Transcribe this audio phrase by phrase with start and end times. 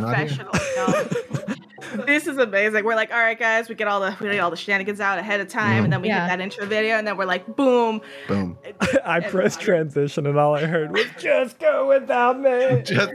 [0.00, 0.52] professional.
[0.76, 2.04] no.
[2.06, 2.84] this is amazing.
[2.84, 5.18] We're like, all right, guys, we get all the we get all the shenanigans out
[5.18, 6.22] ahead of time, and then we Yeah.
[6.28, 8.00] hit that intro video, and then we're like, boom.
[8.28, 8.58] Boom.
[9.04, 12.82] I And- pressed transition and all I heard was just go without me.
[12.82, 13.12] Just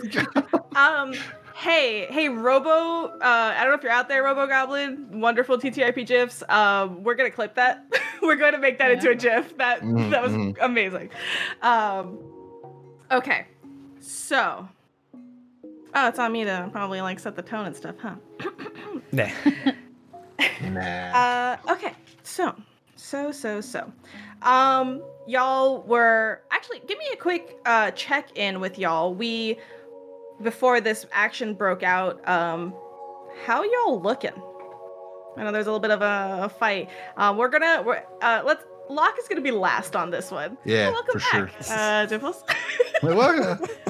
[0.75, 1.13] Um,
[1.55, 2.69] hey, hey, Robo.
[2.69, 5.19] Uh, I don't know if you're out there, Robo Goblin.
[5.19, 6.41] Wonderful TTIP gifs.
[6.49, 7.85] Um, we're gonna clip that.
[8.21, 9.57] we're going to make that into a gif.
[9.57, 10.55] That Mhm, that was mhm.
[10.61, 11.09] amazing.
[11.61, 12.19] Um,
[13.11, 13.47] okay,
[13.99, 14.67] so.
[15.93, 18.15] Oh, it's on me to probably like set the tone and stuff, huh?
[19.13, 19.27] Nah.
[20.69, 20.79] nah.
[20.79, 21.91] Uh, okay,
[22.23, 22.55] so,
[22.95, 23.91] so, so, so,
[24.41, 29.13] um, y'all were actually give me a quick uh check in with y'all.
[29.13, 29.59] We
[30.41, 32.73] before this action broke out, um,
[33.45, 34.31] how y'all looking?
[35.35, 36.89] I know there's a little bit of a, a fight.
[37.17, 38.63] Um, we're gonna we're uh let's.
[38.89, 40.57] Locke is gonna be last on this one.
[40.65, 41.75] Yeah, welcome for back, sure.
[41.75, 42.43] uh, Dimples.
[43.03, 43.69] Wait, what?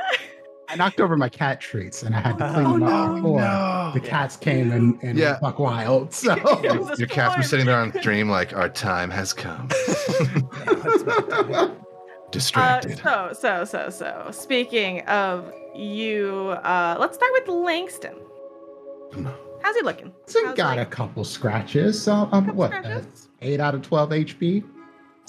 [0.70, 3.14] I knocked over my cat treats and I had to Oh, clean them up no,
[3.16, 3.90] before no.
[3.94, 5.38] the cats came and, and Yeah.
[5.40, 6.12] buck wild.
[6.14, 9.68] So It Your cat's been sitting there on dream like our time has come.
[12.32, 12.98] Uh, Distracted.
[12.98, 14.28] so, so, so, so.
[14.30, 18.14] Speaking of you, uh, let's start with Langston.
[19.62, 20.12] How's he looking?
[20.26, 22.00] so How's, got like- a couple scratches.
[22.00, 23.04] So I'm couple what scratches?
[23.04, 24.62] that's eight out of twelve HP.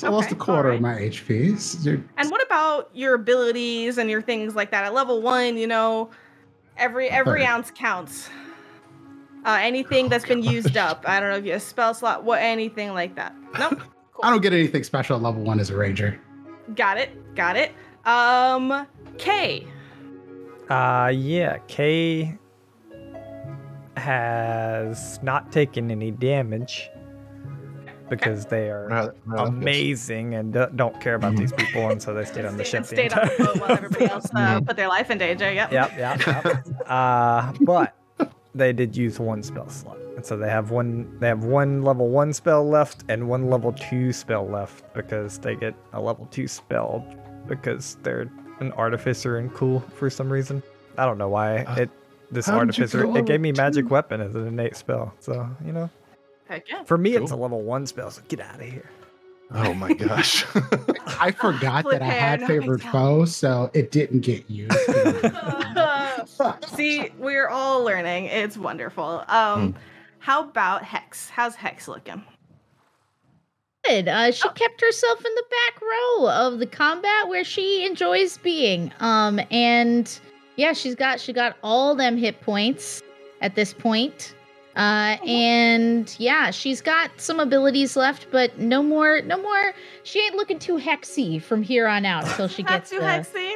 [0.02, 0.78] So I lost a quarter alright.
[0.78, 1.86] of my HP.
[1.86, 4.84] You're- And what about your abilities and your things like that?
[4.84, 6.10] At level one, you know,
[6.76, 7.48] every every Alright.
[7.48, 8.28] ounce counts.
[9.46, 11.04] Uh, anything that's been used up.
[11.08, 13.36] I don't know if you have a spell slot, what anything like that.
[13.60, 13.80] Nope.
[14.24, 16.20] I don't get anything special at level one as a ranger.
[16.76, 17.36] Got it.
[17.36, 17.72] Got it.
[18.04, 18.88] Um,
[19.20, 19.68] K.
[20.68, 22.40] Uh, yeah, K
[23.98, 26.90] has not taken any damage
[28.12, 32.14] because they are Right, right, amazing and do- don't care about these people, and so
[32.14, 32.86] they stayed on the ship.
[32.86, 35.52] Stayed, the on the entire- boat while everybody else uh, put their life in danger.
[35.52, 35.72] Yep.
[35.72, 36.68] Yep, yep, yep.
[36.88, 37.96] uh, but
[38.54, 41.18] they did use one spell slot, and so they have one.
[41.20, 45.56] They have one level one spell left and one level two spell left because they
[45.56, 47.06] get a level two spell
[47.48, 48.30] because they're
[48.60, 50.62] an artificer and cool for some reason.
[50.98, 51.90] I don't know why it.
[52.30, 53.94] This how artificer it gave me level magic two?
[53.94, 55.90] weapon as an innate spell, so you know.
[56.52, 56.84] Heck yeah.
[56.84, 58.90] For me, it's a level one spell, so get out of here.
[59.52, 60.46] Oh my gosh.
[61.18, 64.78] I forgot that I had Flip hand, favorite oh foe, so it didn't get used.
[66.76, 68.26] See, we're all learning.
[68.26, 69.24] It's wonderful.
[69.30, 69.76] Um,
[70.20, 71.30] how about Hex?
[71.30, 72.22] How's Hex looking?
[73.86, 74.10] Good.
[74.10, 78.92] Uh, she kept herself in the back row of the combat where she enjoys being.
[79.00, 80.20] Um, and
[80.58, 83.02] yeah, she's got she got all them hit points
[83.40, 84.36] at this point.
[84.76, 89.74] Uh, and yeah, she's got some abilities left, but no more, no more.
[90.04, 93.56] She ain't looking too hexy from here on out until she gets too the- hexy.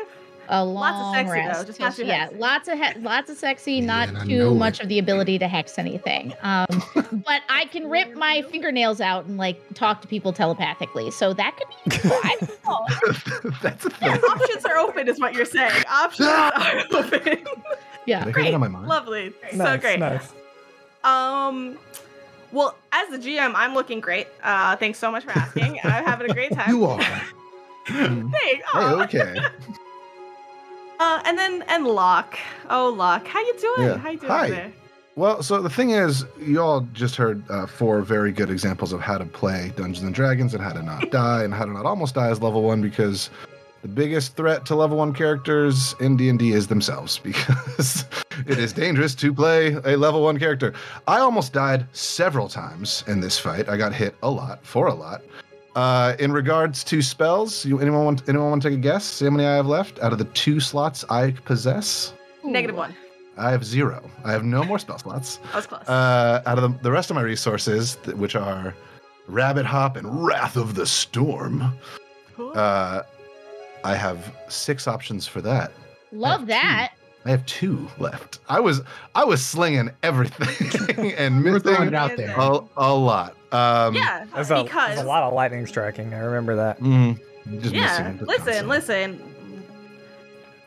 [0.50, 1.68] a Lots of long sexy, though, rest.
[1.68, 2.38] just not too yeah, hexy.
[2.40, 4.84] lots of he- lots of sexy, not and too much it.
[4.84, 6.34] of the ability to hex anything.
[6.44, 6.66] Um,
[7.26, 11.56] but I can rip my fingernails out and like talk to people telepathically, so that
[11.56, 12.12] could be useful.
[12.24, 13.52] I don't know.
[13.64, 15.84] That's a Yeah, options are open, is what you're saying.
[15.90, 17.46] Options are open.
[18.06, 18.24] Yeah.
[18.24, 18.54] Did I hear that Great.
[18.54, 18.88] on my mind?
[18.88, 19.34] Lovely.
[19.56, 19.98] so great.
[20.00, 20.32] nice.
[21.06, 21.78] Um,
[22.52, 24.28] well, as the GM, I'm looking great.
[24.44, 25.80] Uh, thanks so much for asking.
[25.84, 26.70] I'm having a great time.
[26.70, 27.00] you are.
[27.88, 29.36] Hey, Hey, okay.
[30.98, 32.40] Uh, and then and Locke.
[32.70, 33.88] Oh, Locke, how you doing?
[33.90, 33.98] Yeah.
[33.98, 34.50] How you doing Hi.
[34.50, 34.74] there?
[35.18, 39.02] Well, so the thing is, you all just heard uh, four very good examples of
[39.02, 41.86] how to play Dungeons and Dragons and how to not die and how to not
[41.86, 43.30] almost die as level one because
[43.82, 48.06] the biggest threat to level one characters in D&D is themselves because
[48.48, 50.74] it is dangerous to play a level one character.
[51.08, 53.70] I almost died several times in this fight.
[53.70, 55.22] I got hit a lot, for a lot.
[55.76, 59.04] Uh, in regards to spells, you anyone want anyone want to take a guess?
[59.04, 62.14] See how many I have left out of the two slots I possess?
[62.44, 62.96] Negative one.
[63.38, 64.10] I have zero.
[64.24, 65.40] I have no more spell slots.
[65.48, 65.90] That was close.
[65.90, 68.74] Uh, out of the, the rest of my resources, th- which are
[69.28, 71.74] Rabbit Hop and Wrath of the Storm,
[72.38, 72.54] Cool.
[72.56, 73.02] uh,
[73.84, 75.74] I have six options for that.
[76.14, 76.94] Love that.
[77.26, 78.40] I have two left.
[78.48, 78.82] I was
[79.16, 82.36] I was slinging everything and We were throwing missing it out there.
[82.38, 83.36] a, a lot.
[83.52, 86.14] Um, yeah, There's a, because there's a lot of lightning striking.
[86.14, 86.80] I remember that.
[86.80, 87.18] mm,
[87.62, 88.14] just yeah.
[88.22, 88.68] Listen, console.
[88.68, 89.32] listen.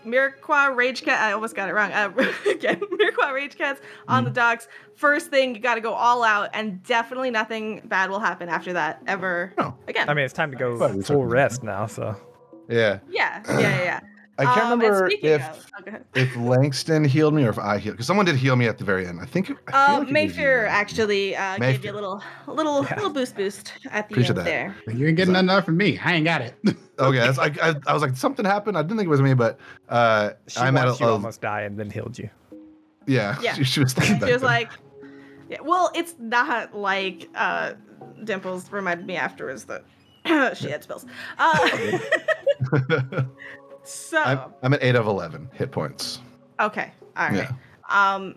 [0.05, 1.21] Mirqua Rage Cat.
[1.21, 1.93] I almost got it wrong.
[1.93, 2.11] Uh,
[2.51, 4.27] again, Mirqua Rage Cats on Mm.
[4.27, 4.69] the docks.
[4.95, 8.73] First thing, you got to go all out, and definitely nothing bad will happen after
[8.73, 9.77] that ever No.
[9.87, 10.09] again.
[10.09, 11.87] I mean, it's time to go But we full rest now.
[11.87, 12.17] So
[12.69, 13.83] Yeah, yeah, yeah, yeah.
[13.85, 14.01] yeah.
[14.41, 17.95] I can't Um, remember if of- oh, if Langston healed me or if I healed
[17.97, 19.19] because someone did heal me at the very end.
[19.21, 19.51] I think.
[19.51, 22.85] I Uh, like it was you, Mayfair actually uh, gave you a little, a little,
[22.85, 22.95] Yeah.
[22.95, 24.45] little boost, boost at the Appreciate end that.
[24.45, 24.77] there.
[24.95, 25.99] You ain't getting nothing out from me.
[26.05, 26.55] I ain't got it.
[27.01, 28.77] Okay, that's, I, I, I was like, something happened.
[28.77, 29.57] I didn't think it was me, but
[29.89, 32.29] uh, she I'm at a, you a- almost die and then healed you.
[33.07, 33.55] Yeah, Yeah.
[33.55, 34.69] She, she was thinking She was like,
[35.49, 37.75] yeah, well, it's not like uh,
[38.25, 39.85] Dimples reminded me afterwards that
[40.59, 41.07] she had spells.
[41.39, 41.69] Uh,
[43.89, 46.21] so, I'm, I'm at eight of eleven hit points.
[46.61, 47.49] okay, all right.
[47.91, 48.15] Yeah.
[48.15, 48.35] Um,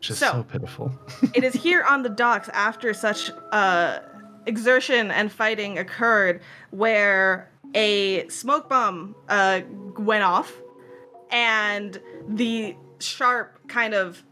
[0.00, 0.92] Just So- so, pitiful.
[1.34, 4.00] it is here on the docks after such uh,
[4.46, 9.60] exertion and fighting occurred where a smoke bomb uh,
[9.98, 10.52] went off
[11.30, 14.22] and the sharp kind of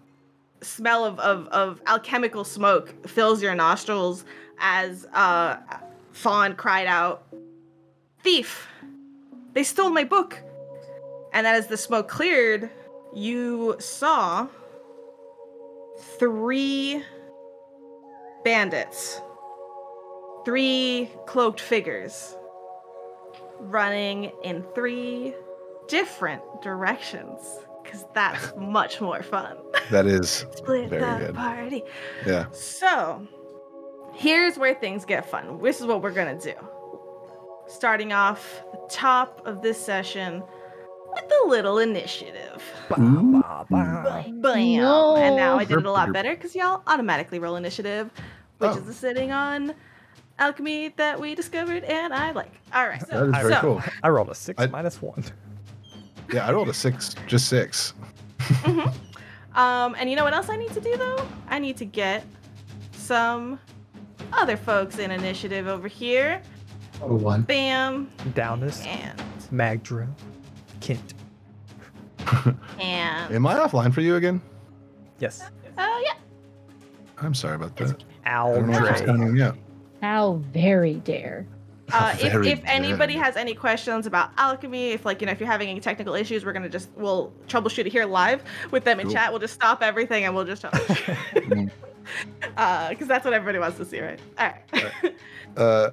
[0.63, 4.25] smell of, of, of alchemical smoke fills your nostrils
[4.59, 5.57] as uh,
[6.13, 7.23] Fawn cried out,
[8.25, 8.67] Thief!
[9.59, 10.41] They stole my book!
[11.33, 12.71] And then as the smoke cleared,
[13.13, 14.47] you saw
[16.21, 17.03] three
[18.45, 19.21] bandits,
[20.45, 22.37] three cloaked figures
[23.59, 25.35] running in three
[25.89, 27.41] different directions
[27.83, 29.57] because that's much more fun.
[29.91, 31.35] That is Split Very the good.
[31.35, 31.83] party.
[32.25, 32.47] yeah.
[32.53, 33.27] So,
[34.15, 35.61] here's where things get fun.
[35.61, 36.55] This is what we're gonna do.
[37.69, 40.43] Starting off the top of this session
[41.13, 42.63] with a little initiative.
[42.89, 43.41] Ba, hmm?
[43.41, 43.41] hmm.
[43.41, 43.67] ba.
[43.71, 44.81] Bam!
[44.81, 45.17] Whoa.
[45.17, 48.11] And now I did it a lot better because y'all automatically roll initiative,
[48.59, 48.77] which Oh.
[48.77, 49.75] is the sitting on
[50.39, 52.53] alchemy that we discovered and I like.
[52.73, 53.01] All right.
[53.09, 53.83] That is very so, cool.
[54.03, 55.25] I rolled a six I- minus one.
[56.33, 57.95] Yeah, I rolled a six, just six.
[58.39, 58.91] Mm-hmm.
[59.55, 61.27] Um, and you know what else I need to do though?
[61.49, 62.25] I need to get
[62.93, 63.59] some
[64.33, 66.41] other folks in initiative over here.
[67.01, 67.43] Oh, one.
[67.43, 69.19] Bam Downus, and
[69.53, 70.09] Magdra,
[70.81, 71.15] Kent.
[72.81, 74.41] and Am I offline for you again?
[75.19, 75.43] Yes.
[75.77, 76.13] uh yeah.
[77.21, 78.03] I'm sorry about that.
[78.25, 79.07] I don't know if it's Aldre.
[79.07, 79.63] counting.
[80.03, 81.47] How very dare.
[81.91, 85.49] Uh, if, if anybody has any questions about alchemy, if like you know if you're
[85.51, 89.07] having any technical issues, we're gonna just we'll troubleshoot it here live with them in
[89.07, 89.15] Cool.
[89.15, 89.31] chat.
[89.33, 91.17] We'll just stop everything and we'll just troubleshoot.
[92.09, 92.53] Mm.
[92.57, 94.19] uh, because that's what everybody wants to see, right?
[94.39, 95.15] All right.
[95.59, 95.91] Uh,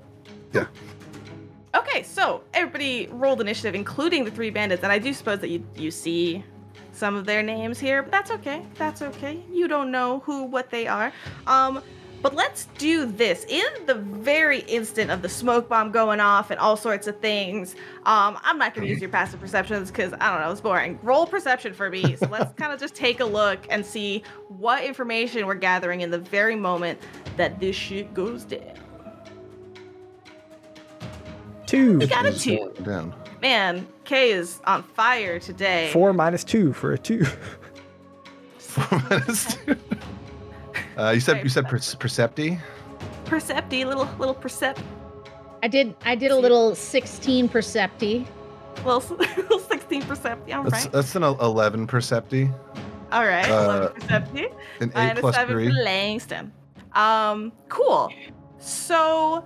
[1.75, 5.66] okay, so everybody rolled initiative, including the three bandits, and I do suppose that you
[5.75, 6.44] you see
[6.92, 8.66] some of their names here, but that's okay.
[8.75, 9.44] That's okay.
[9.51, 11.12] You don't know who what they are.
[11.45, 11.81] Um,
[12.22, 13.45] but let's do this.
[13.48, 17.75] In the very instant of the smoke bomb going off and all sorts of things,
[18.06, 20.98] um, I'm not gonna use your passive perceptions because I don't know, it's boring.
[21.04, 22.16] Roll perception for me.
[22.16, 26.10] So let's kind of just take a look and see what information we're gathering in
[26.10, 27.00] the very moment
[27.38, 28.85] that this shit goes down.
[31.66, 32.00] Two.
[32.00, 32.72] We got a two.
[32.84, 33.14] Down.
[33.42, 35.90] Man, Kay is on fire today.
[35.92, 37.26] Four minus two for a two.
[38.57, 39.76] Four minus two.
[40.98, 42.57] Uh, you said you said per- Percepti.
[43.26, 44.81] Percepti, little little percept,
[45.62, 48.26] I did I did a little 16 percepti.
[48.86, 50.56] little, little sixteen percepti.
[50.56, 52.50] All That's right, that's an eleven Percepti.
[53.12, 55.68] all right, uh, eleven percepti, An eight plus seven three.
[55.68, 56.54] for Langston.
[56.94, 58.10] Um, cool.
[58.57, 59.44] So,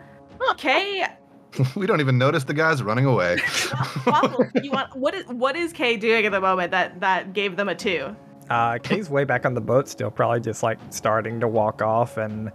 [0.57, 1.03] Kay,
[1.75, 3.37] we don't even notice the guys running away.
[4.05, 7.55] Waffle, you want what is what is Kay doing at the moment that that gave
[7.55, 8.15] them a two?
[8.49, 12.17] Uh, Kay's way back on the boat still, probably just like starting to walk off,
[12.17, 12.51] and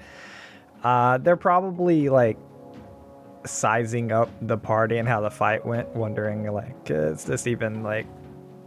[0.83, 2.37] uh, they're probably like
[3.47, 8.07] sizing up the party and how the fight went, wondering like, is this even like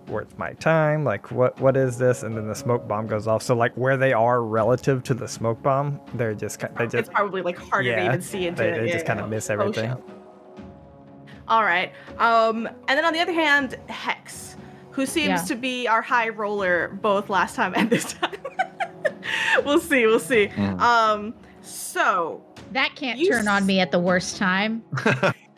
[0.08, 1.04] worth my time?
[1.04, 2.24] Like, what what is this?
[2.24, 3.42] And then the smoke bomb goes off.
[3.44, 7.10] So like where they are relative to the smoke bomb, they're just ki- they it's
[7.10, 8.80] probably like harder to even see into they- it.
[8.82, 9.92] they Yeah, just kinda miss Oh, everything.
[9.96, 10.04] shit.
[11.48, 11.92] All right.
[12.18, 14.56] Um, and then on the other hand, Hex,
[14.92, 15.44] who seems Yeah.
[15.46, 18.36] to be our high roller both last time and this time.
[19.66, 20.06] we'll see.
[20.06, 20.48] We'll see.
[20.48, 20.80] Mm.
[20.80, 24.84] Um, so That can't You turn on me at the worst time.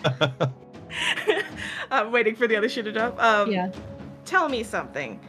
[1.92, 3.22] I'm waiting for the other shoe to drop.
[3.22, 3.72] Um, Yeah.
[4.26, 5.20] Tell me something.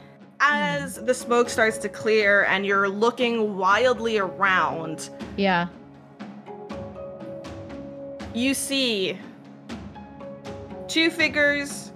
[0.40, 5.68] As the smoke starts to clear and you're looking wildly around, Yeah.
[8.34, 9.18] you see
[10.90, 11.92] two figures.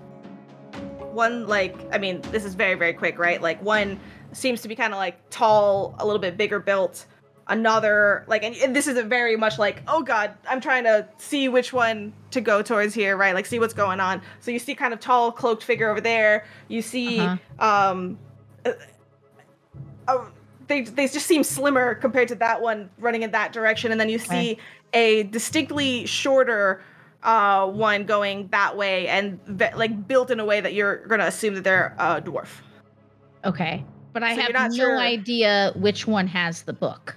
[1.12, 3.42] One, like, I mean, this is very, very quick, right?
[3.42, 4.00] Like, one
[4.32, 7.06] seems to be kind of like tall, a little bit bigger built.
[7.46, 11.06] Another, like, and, and this is a very much like, oh god, I'm trying to
[11.18, 13.34] see which one to go towards here, right?
[13.34, 14.22] Like, see what's going on.
[14.40, 16.46] So you see kind of tall, cloaked figure over there.
[16.68, 17.90] You see, Uh-huh.
[17.92, 18.18] um,
[18.64, 18.72] uh,
[20.08, 20.24] uh,
[20.66, 24.08] they they just seem slimmer compared to that one running in that direction, and then
[24.08, 24.58] you see Okay.
[24.94, 26.80] a distinctly shorter
[27.25, 29.40] uh, one going that way, and
[29.76, 32.49] like built in a way that you're gonna assume that they're a dwarf.
[33.45, 33.85] Okay.
[34.12, 37.16] But I So have not no sure- idea which one has the book.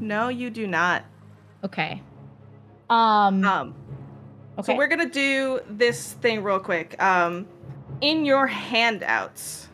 [0.00, 1.04] No, you do not.
[1.64, 2.02] Okay.
[2.90, 3.74] Um Um,
[4.58, 4.72] okay.
[4.72, 7.00] So we're gonna do this thing real quick.
[7.02, 7.46] Um,
[8.00, 9.68] in your handouts,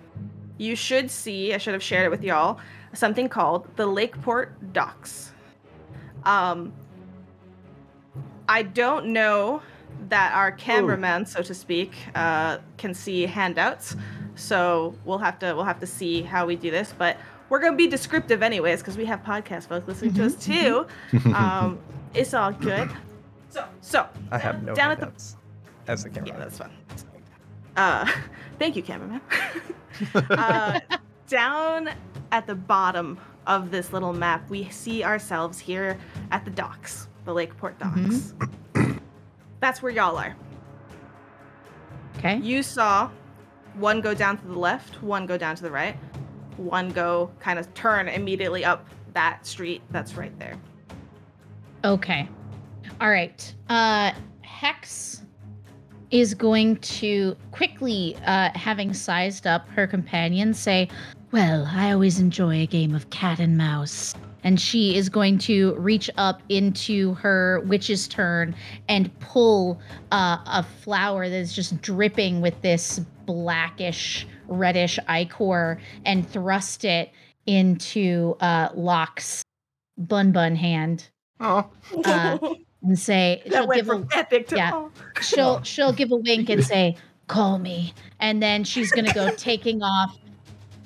[0.59, 2.59] you should see, I should have shared it with y'all,
[2.93, 5.33] something called the Lakeport Docks.
[6.25, 6.73] Um,
[8.49, 9.63] I don't know
[10.09, 13.97] that our cameraman, so to speak, uh, can see handouts.
[14.35, 17.17] So we'll have to we'll have to see how we do this, but
[17.49, 20.87] we're gonna be descriptive anyways because we have podcast folks listening to us too.
[21.35, 21.79] Um,
[22.15, 22.91] it's all good.
[23.51, 25.35] So so I have no down at the
[25.87, 26.29] as a camera.
[26.29, 26.71] yeah, that's fun.
[27.77, 28.11] Uh,
[28.59, 29.21] thank you, cameraman.
[30.15, 30.81] uh,
[31.29, 31.91] down
[32.33, 35.99] at the bottom of this little map, we see ourselves here
[36.31, 38.35] at the docks, the Lakeport docks.
[39.61, 40.37] That's where y'all are.
[42.19, 42.39] Okay.
[42.39, 43.11] You saw
[43.75, 45.97] one go down to the left, one go down to the right,
[46.57, 50.59] one go kind of turn immediately up that street that's right there.
[51.85, 52.29] Okay.
[53.01, 53.55] All right.
[53.69, 54.13] Uh
[54.43, 55.23] Hex
[56.11, 60.89] is going to quickly uh having sized up her companion say,
[61.33, 64.15] "Well, I always enjoy a game of cat and mouse."
[64.45, 68.55] And she is going to reach up into her witch's turn
[68.89, 69.81] and pull
[70.13, 77.11] uh, a flower that is just dripping with this blackish, reddish ichor and thrust it
[77.47, 79.43] into uh, Locke's
[79.99, 81.09] bun bun hand
[81.41, 81.69] Oh,
[82.05, 82.39] Uh,
[82.83, 84.71] and say that she'll went give a from epic to yeah.
[84.75, 84.91] oh.
[85.21, 86.97] she'll she'll give a wink and say
[87.27, 90.17] call me and then she's gonna go taking off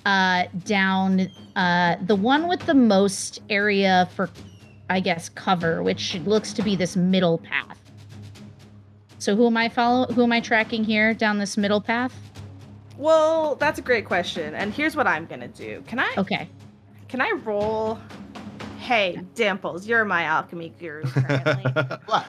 [0.06, 4.30] uh down uh the one with the most area for
[4.90, 7.78] i guess cover which looks to be this middle path
[9.18, 12.14] so who am i follow who am i tracking here down this middle path
[12.96, 14.54] Well, that's a great question.
[14.54, 15.82] And here's what I'm gonna do.
[15.86, 16.48] Can I okay
[17.08, 17.98] can I roll
[18.78, 21.98] Hey, Dimples, you're my alchemy guru currently.
[22.06, 22.26] What?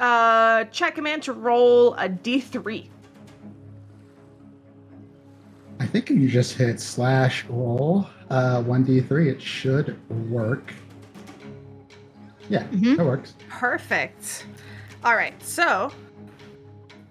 [0.00, 2.88] uh check command to roll a D3.
[5.80, 9.26] I think if you just hit slash roll uh, 1d3.
[9.32, 9.98] It should
[10.30, 10.72] work.
[12.48, 12.96] Yeah, Mhm.
[12.96, 13.34] that works.
[13.48, 14.46] Perfect.
[15.04, 15.92] All right, so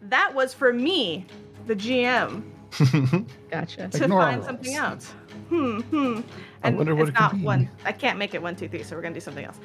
[0.04, 1.26] that was for me,
[1.66, 2.44] the GM,
[3.52, 5.12] gotcha to Ignore find something else.
[5.50, 6.22] Hmm, hmm.
[6.64, 7.44] I And wonder what it's it could not be.
[7.44, 7.70] one.
[7.86, 9.58] I can't make it one, two, three, so we're gonna do something else.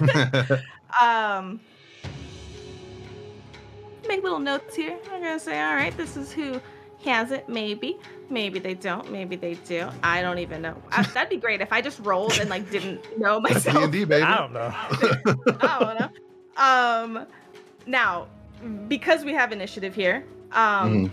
[1.00, 1.60] um,
[4.08, 4.98] make little notes here.
[5.12, 6.60] I'm gonna say, all right, this is who
[7.04, 7.48] has it.
[7.48, 7.98] Maybe,
[8.32, 9.12] maybe they don't.
[9.12, 9.88] Maybe they do.
[10.02, 10.80] I don't even know.
[10.90, 13.90] I, that'd be great if I just rolled and like didn't know myself.
[13.92, 14.22] D&D, baby.
[14.22, 14.72] I don't know.
[15.60, 16.10] I don't know.
[16.56, 17.26] Um,
[17.86, 18.26] now,
[18.88, 21.10] because we have initiative here, um, Mhm.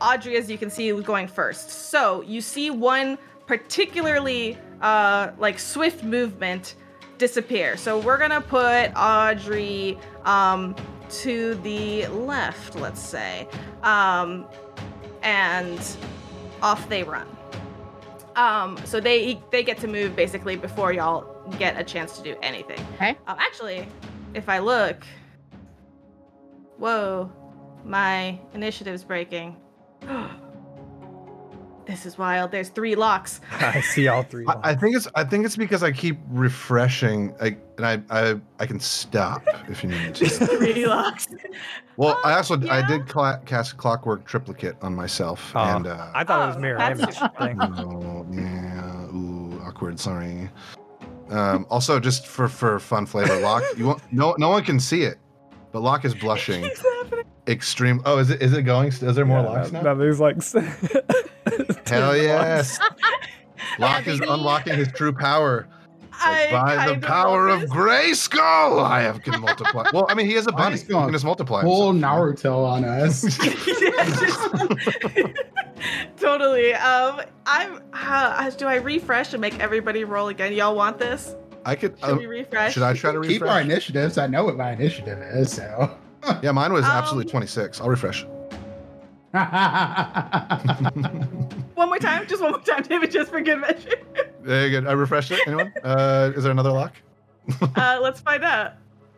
[0.00, 1.70] Audrey, as you can see, was going first.
[1.70, 6.74] So you see one particularly uh, like swift movement
[7.18, 7.76] disappear.
[7.76, 10.74] So we're gonna put Audrey um,
[11.10, 13.46] to the left, let's say,
[13.82, 14.46] um,
[15.22, 15.78] and
[16.62, 17.26] off they run.
[18.36, 21.26] Um, so they they get to move basically before y'all
[21.58, 22.80] get a chance to do anything.
[22.94, 23.10] Okay.
[23.26, 23.88] Um, actually,
[24.34, 25.04] if I look,
[26.78, 27.30] whoa,
[27.84, 29.56] my initiative's breaking.
[31.90, 32.52] this is wild.
[32.52, 33.40] There's three locks.
[33.60, 34.46] I see all three.
[34.46, 38.40] I, I think it's I think it's because I keep refreshing, like, and I I
[38.60, 40.46] I can stop if you need me There's to.
[40.46, 41.26] three locks.
[41.96, 46.24] Well, I also I did cla- cast Clockwork Triplicate on myself, Oh, and uh, I
[46.24, 47.58] thought it was Oh, mirror that's image super thing.
[47.60, 49.98] oh, yeah, ooh, awkward.
[49.98, 50.48] Sorry.
[51.28, 55.02] Um, also, just for for fun flavor, Locke, you won't, no no one can see
[55.02, 55.18] it,
[55.72, 56.99] but Locke is blushing It's happening.
[57.50, 58.00] Extreme.
[58.06, 58.88] Oh, is it is it going?
[58.88, 59.94] Is there more Yeah, locks that, now?
[59.94, 60.36] that is like
[61.88, 62.78] Hell yes!
[63.78, 65.66] Locke is unlocking his true power.
[66.22, 69.88] Like, I by the power of love Grayskull, I have can multiply.
[69.92, 70.74] Well, I mean, he has a Why bunny.
[70.74, 71.62] is He he going can just multiply.
[71.62, 72.18] Full himself.
[72.18, 73.22] Naruto on us.
[73.22, 73.38] this.
[76.18, 76.74] totally.
[76.74, 77.80] Um, I'm.
[77.92, 80.52] Uh, do I refresh and make everybody roll again?
[80.52, 81.34] Y'all want this?
[81.64, 81.98] I could.
[82.00, 82.74] Should Uh, we refresh?
[82.74, 83.38] should I try to refresh?
[83.38, 84.18] Keep our initiatives.
[84.18, 85.96] I know what my initiative is, so.
[86.42, 87.80] Yeah, mine was Um, absolutely 26.
[87.80, 88.24] I'll refresh.
[89.32, 89.38] One
[91.88, 93.94] more time, just one more time, David, just for good measure.
[94.42, 94.86] Very good.
[94.86, 95.40] I refreshed it.
[95.46, 95.72] Anyone?
[95.84, 96.94] Uh, is there another lock?
[97.76, 98.72] Uh, let's find out.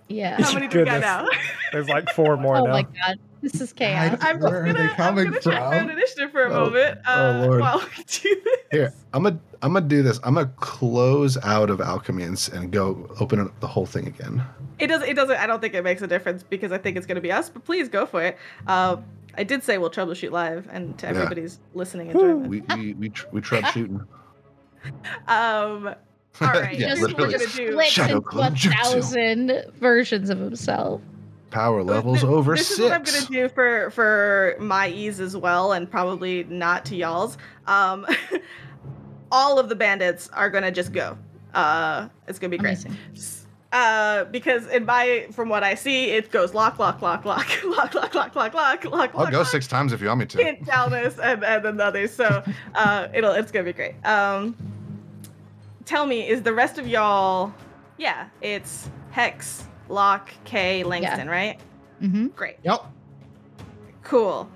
[0.09, 1.27] yeah How many do we got now?
[1.73, 2.71] There's like four more oh now.
[2.71, 5.61] Oh my god this is chaos I'm just Where are gonna, they I'm gonna check
[5.61, 7.61] my own initiative for a Oh, moment uh, oh, Lord.
[7.61, 8.57] while we do this.
[8.71, 10.19] Here, I'm gonna I'm gonna do this.
[10.23, 14.43] I'm gonna close out of alchemy and go open up the whole thing again.
[14.83, 15.09] It doesn't.
[15.09, 15.37] It doesn't.
[15.37, 17.49] I don't think it makes a difference because I think it's going to be us.
[17.49, 18.37] But please go for it.
[18.67, 18.97] Uh,
[19.39, 21.11] I did say we'll troubleshoot live, and to Yeah.
[21.13, 22.49] everybody's listening enjoyment.
[22.49, 24.01] We we we tr- we tried shooting.
[25.29, 25.95] Um.
[26.41, 26.73] All right.
[26.79, 27.81] Yeah, here's just what we're gonna do.
[27.85, 28.73] Shadow into a Clone Jutsu.
[28.83, 31.01] thousand versions of himself
[31.51, 32.79] Power levels This- over this six.
[32.79, 36.97] is what I'm gonna do for for my ease as well, and probably not to
[36.97, 37.39] y'all's.
[37.67, 38.07] Um,
[39.31, 41.17] all of the bandits are gonna just go.
[41.55, 42.85] Uh, it's gonna be great.
[42.85, 42.97] Amazing.
[43.73, 47.47] S- Uh, because in my from what I see, it goes lock, lock, lock, lock,
[47.65, 48.85] lock, lock, lock, lock, lock, lock.
[49.15, 50.39] I'll lock, go lock, six times if you want me to.
[50.39, 52.13] Hint Dalmas and and then the others.
[52.15, 52.43] So
[52.75, 53.95] uh, it'll it's gonna be great.
[54.05, 54.57] Um,
[55.85, 57.53] tell me, is the rest of y'all?
[57.99, 61.59] Yeah, it's Hex, Locke, K, Langston, right?
[62.03, 62.29] Mm-hmm.
[62.29, 62.57] Great.
[62.65, 62.85] Yep.
[64.03, 64.49] Cool.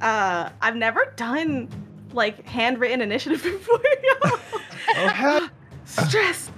[0.00, 1.68] Uh, I've never done
[2.12, 3.80] like handwritten initiative before.
[4.02, 4.38] y'all.
[4.96, 5.48] Oh.
[5.84, 6.50] Stress.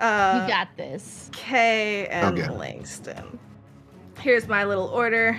[0.00, 1.28] Uh, you got this.
[1.32, 2.50] K and Okay.
[2.50, 3.38] Langston.
[4.18, 5.38] Here's my little order.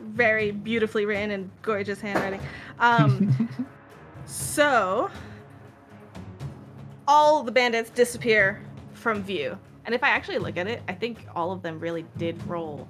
[0.00, 2.40] Very beautifully written and gorgeous handwriting.
[2.78, 3.66] Um,
[4.24, 5.10] so,
[7.06, 8.62] all the bandits disappear
[8.92, 9.58] from view.
[9.84, 12.86] And if I actually look at it, I think all of them really did roll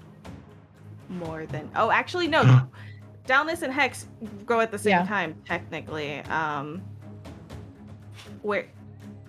[1.09, 1.71] more than.
[1.77, 2.69] Oh, actually, no.
[3.27, 4.09] Downless and Hex
[4.47, 5.07] go at the same Yeah.
[5.07, 6.21] time, technically.
[6.23, 6.83] Um,
[8.43, 8.67] where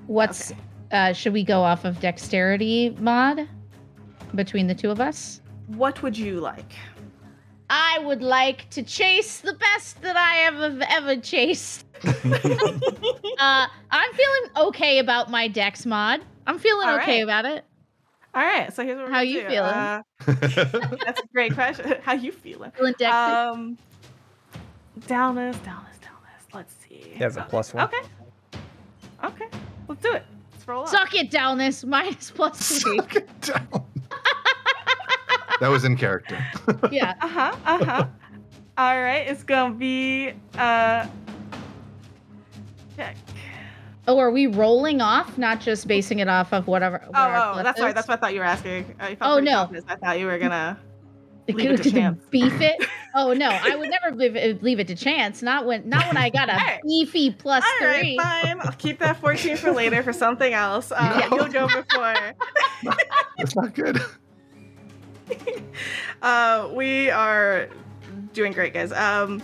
[0.07, 0.59] What's Okay.
[0.91, 3.48] Uh should we go off of dexterity mod
[4.36, 5.41] between the two of us?
[5.69, 6.74] what would you like?
[7.69, 11.86] I would like to chase the best that I have ever chased.
[12.03, 16.21] uh, I'm feeling okay about my dex mod.
[16.47, 17.23] I'm feeling All okay right.
[17.23, 17.65] about it.
[18.34, 19.47] All right, so here's what we're How you do.
[19.47, 19.69] feeling?
[19.71, 21.95] Uh, that's a great question.
[22.02, 22.71] How you feeling?
[22.71, 23.52] Feeling dexy.
[23.52, 23.78] Um,
[25.02, 26.54] downless, down downless.
[26.54, 27.12] Let's see.
[27.13, 27.86] He has a plus one.
[27.86, 28.02] Okay.
[29.23, 29.47] Okay.
[29.88, 30.23] Let's do it.
[30.69, 31.10] Let's roll up.
[31.10, 31.84] Suck it, downess.
[31.88, 32.97] Minus plus three.
[32.97, 33.86] Suck it down.
[35.60, 36.38] that was in character.
[36.91, 37.15] yeah.
[37.21, 37.55] Uh huh.
[37.65, 38.08] Uh huh.
[38.77, 39.27] All right.
[39.27, 41.08] It's gonna be uh.
[42.95, 43.17] Check.
[44.08, 47.01] Oh, are we rolling off, not just basing it off of whatever?
[47.05, 47.93] Oh, oh, that's right.
[47.93, 48.95] That's what I thought you were asking.
[48.99, 49.51] I felt Oh, no.
[49.58, 49.86] confident.
[49.88, 50.79] I thought you were gonna.
[51.49, 52.23] The Leave it to chance.
[52.29, 52.75] beef it.
[53.15, 55.41] Oh no, I would never leave it, leave it to chance.
[55.41, 56.81] Not when not when I got a Alright.
[56.83, 58.17] beefy plus All right, three.
[58.17, 58.59] fine.
[58.62, 60.91] I'll keep that 14 for later for something else.
[60.91, 61.38] Uh, No.
[61.38, 62.33] You'll go before.
[63.38, 63.99] That's not good.
[66.21, 67.69] uh, we are
[68.33, 68.91] doing great, guys.
[68.91, 69.41] Um,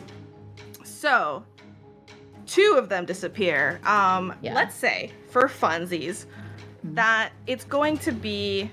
[0.83, 1.43] so
[2.45, 3.79] two of them disappear.
[3.83, 4.53] Um, Yeah.
[4.53, 6.25] let's say for funsies
[6.85, 6.95] Mhm.
[6.95, 8.69] that it's going to be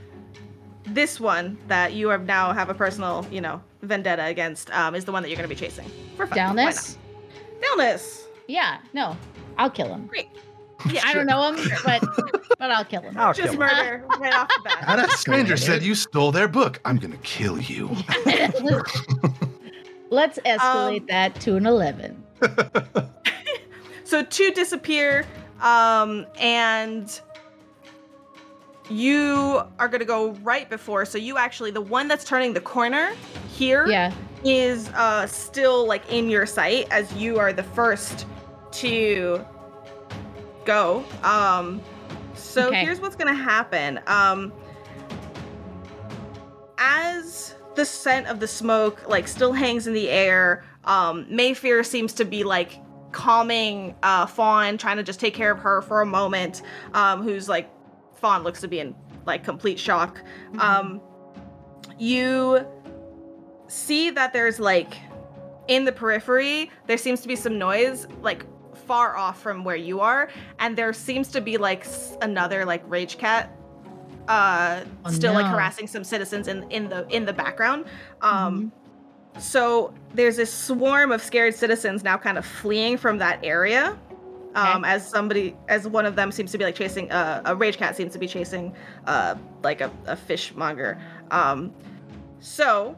[0.84, 4.70] this one that you are now have a personal, you know, vendetta against.
[4.70, 6.36] Um, is the one that you're going to be chasing for fun.
[6.36, 6.96] Down Why this?
[7.60, 7.78] not?
[7.78, 8.22] Downess.
[8.48, 9.16] Yeah, no,
[9.58, 10.06] I'll kill him.
[10.06, 10.28] Great.
[10.90, 12.02] Yeah, I don't know him, but
[12.58, 13.16] but I'll kill him.
[13.16, 13.58] I'll Just kill him.
[13.60, 14.84] murder right off the bat.
[14.86, 16.80] That Stranger said you stole their book.
[16.84, 17.88] I'm gonna kill you.
[20.10, 22.22] Let's escalate Um, that to an eleven.
[24.04, 25.24] So two disappear,
[25.62, 27.18] um, and
[28.90, 31.04] you are gonna go right before.
[31.04, 33.12] So you actually, the one that's turning the corner
[33.54, 33.84] here
[34.44, 38.26] is Yeah, uh, still like in your sight as you are the first
[38.72, 39.44] to
[40.64, 41.04] go.
[41.22, 41.80] Um,
[42.34, 42.84] so Okay.
[42.84, 44.00] here's what's gonna happen.
[44.06, 44.52] Um,
[46.78, 52.12] as the scent of the smoke like still hangs in the air, um, Mayfair seems
[52.14, 52.80] to be like
[53.12, 56.62] calming uh, Fawn, trying to just take care of her for a moment.
[56.94, 57.70] Um, who's like
[58.22, 58.94] Fawn looks to be in
[59.26, 60.22] like complete shock.
[60.58, 61.00] Um,
[61.98, 62.64] you
[63.66, 64.94] see that there's like
[65.68, 68.44] in the periphery there seems to be some noise like
[68.86, 72.82] far off from where you are and there seems to be like s- another like
[72.86, 73.56] rage cat
[74.28, 77.86] uh Oh, still like harassing some citizens in in the in the background.
[78.20, 78.72] Um
[79.38, 83.96] so there's this swarm of scared citizens now kind of fleeing from that area
[84.54, 87.76] um, as somebody as one of them seems to be like chasing uh, a rage
[87.76, 88.74] cat seems to be chasing
[89.06, 91.72] uh, like a, a fishmonger um,
[92.40, 92.96] so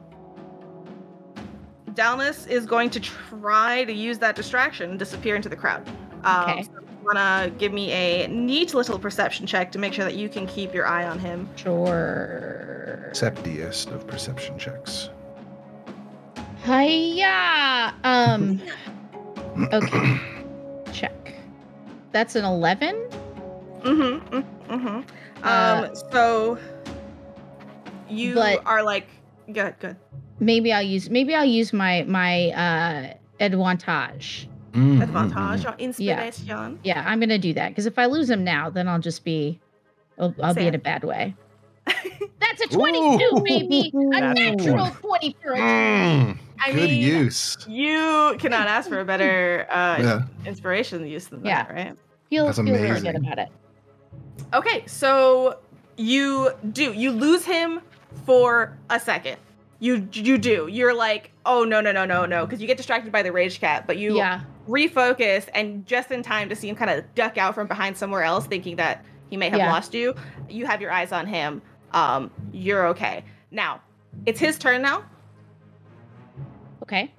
[1.94, 5.86] Dallas is going to try to use that distraction and disappear into the crowd
[6.24, 6.62] um, Okay.
[6.64, 10.28] so you wanna give me a neat little perception check to make sure that you
[10.28, 13.10] can keep your eye on him sure.
[13.12, 15.10] Septiest of perception checks.
[16.64, 17.94] Hiya.
[18.04, 18.60] Um.
[19.72, 20.18] Okay.
[22.14, 22.26] Check.
[22.26, 22.94] That's an eleven.
[23.82, 24.72] Mm-hmm.
[24.72, 25.00] Mm-hmm.
[25.44, 25.94] Uh, Um.
[26.12, 26.58] So
[28.08, 29.08] you but- are like
[29.52, 29.74] good.
[29.80, 29.96] Good.
[30.40, 34.48] Maybe I'll use maybe I'll use my my uh advantage.
[34.72, 36.80] Mm, Advantage or inspiration.
[36.82, 39.60] Yeah, I'm gonna do that because if I lose him now, then I'll just be
[40.18, 41.36] I'll, I'll be in a bad way.
[41.86, 43.40] That's a 22, Ooh.
[43.44, 43.92] baby.
[43.94, 47.56] A natural 20 for a Mm, I good mean, use.
[47.68, 50.22] you cannot ask for a better uh, Yeah.
[50.46, 51.64] inspiration use than Yeah.
[51.64, 51.96] that, right?
[52.30, 53.12] feel, That's feel really amazing.
[53.12, 53.48] good about it.
[54.52, 55.58] Okay, so
[55.96, 57.80] you do you lose him
[58.26, 59.36] for a second.
[59.80, 60.66] You you do.
[60.68, 63.60] You're like, oh no no no no no, because you get distracted by the rage
[63.60, 64.40] cat, but you yeah.
[64.68, 68.22] refocus and just in time to see him kind of duck out from behind somewhere
[68.22, 69.70] else, thinking that he may have Yeah.
[69.72, 70.14] lost you.
[70.48, 71.60] You have your eyes on him.
[71.92, 73.24] Um, you're okay.
[73.50, 73.80] Now,
[74.26, 75.04] it's his turn now,
[76.84, 77.12] Okay.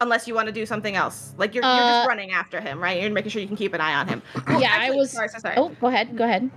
[0.00, 1.34] unless you want to do something else.
[1.38, 3.00] Like you're, you're Uh, just running after him, right?
[3.02, 4.22] You're making sure you can keep an eye on him.
[4.60, 5.54] Yeah, I was- Sorry, sorry, sorry.
[5.56, 6.16] Oh, go ahead.
[6.16, 6.50] Go ahead.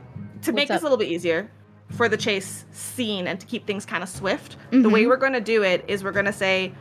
[0.44, 1.50] to make what's this a little bit easier
[1.90, 5.08] for the chase scene and to keep things kind of swift, the way Mhm.
[5.10, 6.72] we're going to do it is we're going to say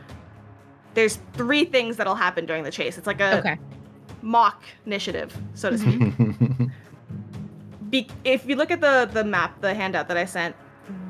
[0.93, 2.97] there's three things that'll happen during the chase.
[2.97, 3.57] It's like a Okay.
[4.21, 5.99] mock initiative, so to speak.
[5.99, 6.65] Mm-hmm.
[7.89, 10.55] Be- if you look at the the map, the handout that I sent,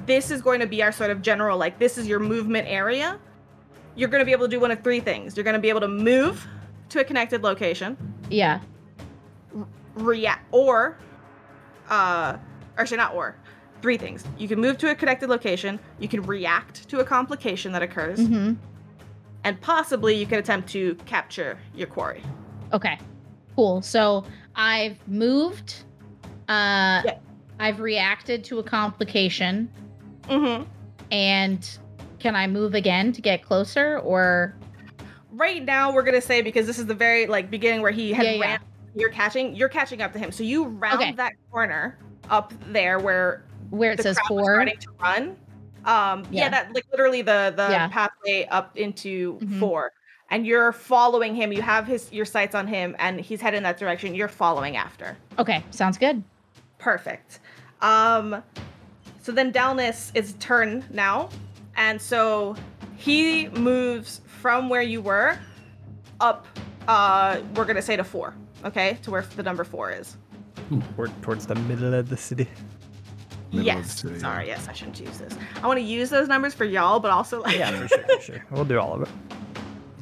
[0.07, 3.19] this is going to be our sort of general like this is your movement area.
[3.95, 5.35] You're going to be able to do one of three things.
[5.35, 6.47] You're going to be able to move
[6.89, 7.97] to a connected location,
[8.29, 8.59] Yeah.
[9.95, 10.97] react or
[11.89, 12.37] uh
[12.77, 13.35] or actually not or
[13.81, 17.73] three things you can move to a connected location you can react to a complication
[17.73, 18.53] that occurs Mm-hmm.
[19.43, 22.23] and possibly you can attempt to capture your quarry
[22.73, 22.97] Okay.
[23.57, 23.81] Cool.
[23.81, 24.23] So
[24.55, 25.83] I've moved.
[26.47, 27.17] Uh, Yeah.
[27.59, 29.69] I've reacted to a complication,
[30.29, 30.63] mm-hmm.
[31.11, 31.77] and
[32.21, 34.55] can I move again to get closer, or
[35.31, 38.25] right now we're gonna say because this is the very like beginning where he had
[38.25, 38.41] Yeah, yeah.
[38.41, 38.59] ran
[38.93, 41.11] you're catching you're catching up to him so you round Okay.
[41.13, 41.97] that corner
[42.29, 44.43] up there where where it the says four?
[44.43, 45.23] starting to run
[45.85, 46.43] um yeah.
[46.43, 46.49] Yeah.
[46.49, 47.87] that like literally the the Yeah.
[47.87, 49.59] pathway up into Mhm.
[49.59, 49.93] four
[50.29, 53.63] and you're following him you have his your sights on him and he's headed in
[53.63, 56.21] that direction you're following after Okay, sounds good.
[56.77, 57.39] perfect
[57.81, 58.43] um
[59.21, 61.29] so then Dalnis is turn now
[61.75, 62.55] and so
[62.97, 65.37] he moves from where you were
[66.19, 66.45] up
[66.87, 68.33] uh we're gonna say to four
[68.65, 70.17] okay to where the number four is
[70.95, 72.47] Toward, towards the middle of the city.
[73.51, 74.55] Middle yes the city, sorry yeah.
[74.55, 77.41] yes i shouldn't use this i want to use those numbers for y'all but also
[77.41, 78.45] like Yeah, for sure, for sure.
[78.51, 79.09] We'll do all of it.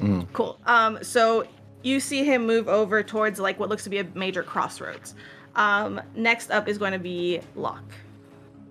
[0.00, 0.26] Mm.
[0.32, 0.58] Cool.
[0.64, 1.44] Um, so
[1.82, 5.14] you see him move over towards like what looks to be a major crossroads.
[5.56, 7.92] Um, next up is going to be Locke.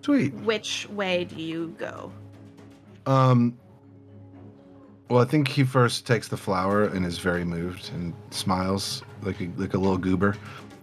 [0.01, 0.33] Sweet.
[0.35, 2.12] Which way do you go?
[3.10, 3.58] Um.
[5.10, 9.41] Well, I think he first takes the flower and is very moved and smiles like
[9.41, 10.36] a, like a little goober.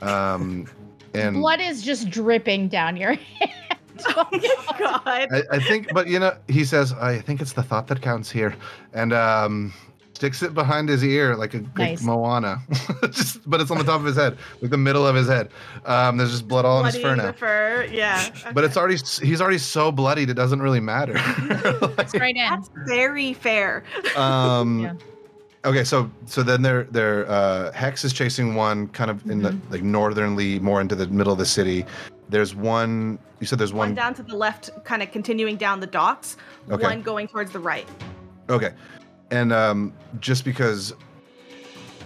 [0.02, 0.66] Um,
[1.14, 3.52] and Blood is just dripping down your hand.
[4.08, 5.28] Oh my god.
[5.32, 8.30] I, I think, but you know, he says, "I think it's the thought that counts
[8.30, 8.54] here,"
[8.92, 9.72] and um,
[10.16, 12.58] sticks it behind his ear like a like Moana,
[13.10, 15.50] just but it's on the top of his head, like the middle of his head.
[15.84, 17.32] Um, there's just blood all in his fur now.
[17.32, 17.86] fur.
[17.92, 18.30] Yeah.
[18.54, 21.14] But it's already he's already so bloodied it doesn't really matter.
[21.96, 22.48] Like, right in.
[22.48, 23.84] That's very fair.
[24.16, 24.94] um, Yeah.
[25.64, 29.50] Okay, so so then they're they're uh, Hex is chasing one kind of in the
[29.50, 29.72] Mm-hmm.
[29.72, 31.84] like northernly, more into the middle of the city.
[32.28, 33.18] There's one.
[33.40, 33.94] You said there's One one.
[33.94, 36.36] down to the left, kind of continuing down the docks.
[36.70, 36.82] Okay.
[36.82, 37.86] One going towards the right.
[38.48, 38.72] Okay,
[39.30, 40.94] and um, just because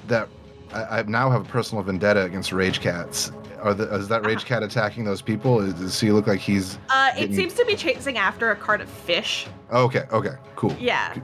[0.08, 0.28] that
[0.72, 3.32] I, I now have a personal vendetta against Rage Cats.
[3.60, 5.60] Are the, is that Rage Cat attacking those people?
[5.60, 6.78] Is, does he look like he's?
[6.88, 9.46] Uh, it seems to be chasing after a cart of fish.
[9.70, 10.74] Okay, okay, cool.
[10.80, 11.14] Yeah.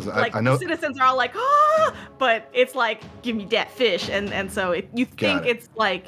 [0.00, 0.54] I, like I know.
[0.54, 4.50] the citizens are all like, ah, but it's like, give me that fish, and and
[4.50, 5.56] so it, you think it.
[5.56, 6.06] it's like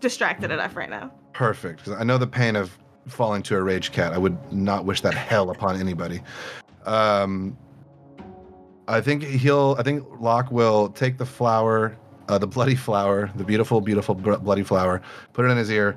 [0.00, 1.12] distracted enough right now.
[1.32, 1.84] Perfect.
[1.84, 2.78] 'cause I know the pain of
[3.08, 4.12] falling to a rage cat.
[4.12, 6.22] I would not wish that hell upon anybody.
[6.86, 7.56] Um,
[8.88, 9.76] I think he'll.
[9.78, 11.96] I think Locke will take the flower,
[12.28, 15.00] uh, the bloody flower, the beautiful, beautiful bloody flower,
[15.32, 15.96] put it in his ear.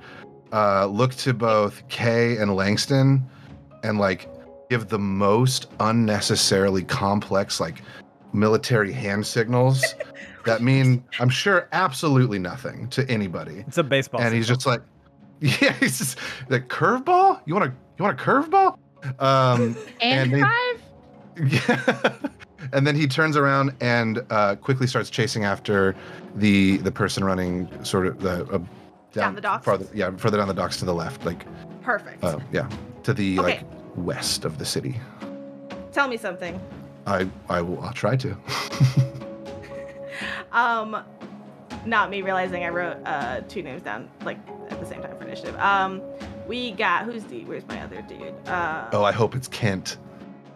[0.53, 3.25] Uh, look to both Kay and Langston,
[3.83, 4.29] and like
[4.69, 7.81] give the most unnecessarily complex like
[8.33, 9.83] military hand signals
[10.45, 14.19] that mean I'm sure absolutely nothing to anybody It's a baseball.
[14.21, 14.81] and he's just like,
[15.41, 16.17] yeah, he's just
[16.49, 17.39] the curveball.
[17.45, 18.77] You want to you want a curveball?
[19.19, 21.51] Um, And, And they- five.
[21.51, 22.11] yeah.
[22.73, 25.95] And then he turns around and uh, quickly starts chasing after
[26.35, 28.59] the the person running sort of the uh,
[29.13, 29.65] Down the docks?
[29.65, 31.45] farther yeah further down the docks to the left like
[31.81, 32.23] Perfect.
[32.23, 32.67] uh, yeah
[33.03, 33.47] to the Okay.
[33.59, 33.63] like
[33.95, 34.99] west of the city.
[35.91, 36.59] Tell me something.
[37.05, 38.37] I I will I'll try to.
[40.51, 41.03] Um,
[41.85, 44.37] not me realizing I wrote uh two names down like
[44.69, 45.55] at the same time for initiative.
[45.57, 46.01] Um,
[46.47, 48.33] we got who's the where's my other dude?
[48.47, 49.97] Uh, oh, I hope it's Kent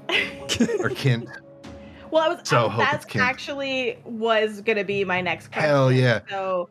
[0.80, 1.28] or Kent.
[2.12, 5.70] Well, I was so I- that's actually was gonna be my next question.
[5.70, 6.20] Hell yeah.
[6.30, 6.70] So.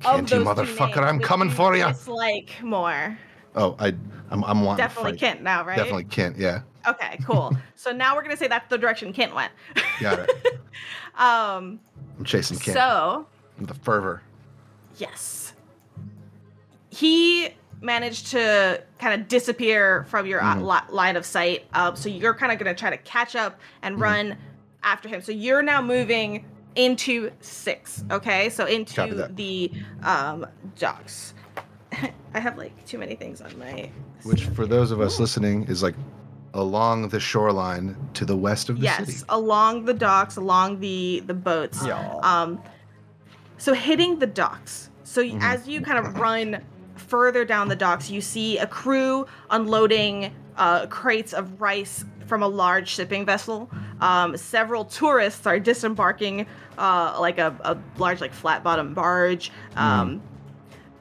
[0.00, 1.88] Kent, you motherfucker, names, I'm coming do for ya.
[1.92, 3.16] Dislike more.
[3.54, 3.88] Oh, I
[4.30, 5.18] I'm I'm wanting Definitely.
[5.18, 5.76] Kent now, right?
[5.76, 6.38] Definitely Kent.
[6.38, 7.54] Yeah, Okay, cool.
[7.76, 9.52] so now we're gonna say that's the direction Kent went.
[10.00, 10.30] got it.
[11.16, 11.78] um.
[12.18, 13.26] I'm chasing Kent So
[13.58, 14.22] with the fervor.
[14.96, 15.52] Yes.
[16.90, 17.50] He
[17.80, 20.90] managed to kind of disappear from your uh, Mhm.
[20.90, 21.64] line of sight.
[21.74, 24.00] Um, so you're kind of going to try to catch up and Mhm.
[24.00, 24.36] run
[24.82, 25.22] after him.
[25.22, 28.04] So you're now moving into six.
[28.10, 29.70] Okay, so into the
[30.02, 30.46] um,
[30.78, 31.34] docks.
[32.34, 33.90] I have like too many things on my.
[34.24, 35.94] Which, for those of us listening, is like
[36.54, 39.24] along the shoreline to the west of the yes, city.
[39.28, 41.84] along the docks, along the the boats.
[41.84, 42.18] Yeah.
[42.22, 42.60] Um,
[43.58, 44.90] so hitting the docks.
[45.04, 45.42] So y Mhm.
[45.42, 46.62] as you kind of run
[46.96, 52.48] further down the docks, you see a crew unloading uh, crates of rice from a
[52.48, 53.70] large shipping vessel.
[54.00, 56.46] Um, several tourists are disembarking
[56.78, 59.52] uh, like a, a large like flat bottom barge.
[59.76, 60.22] Um,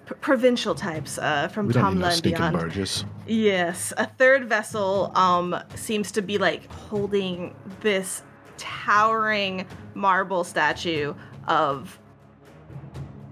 [0.05, 2.57] p- provincial types uh, from we don't need Tomla no and beyond.
[2.57, 3.05] barges.
[3.27, 8.23] Yes, a third vessel um seems to be like holding this
[8.57, 11.13] towering marble statue
[11.47, 11.97] of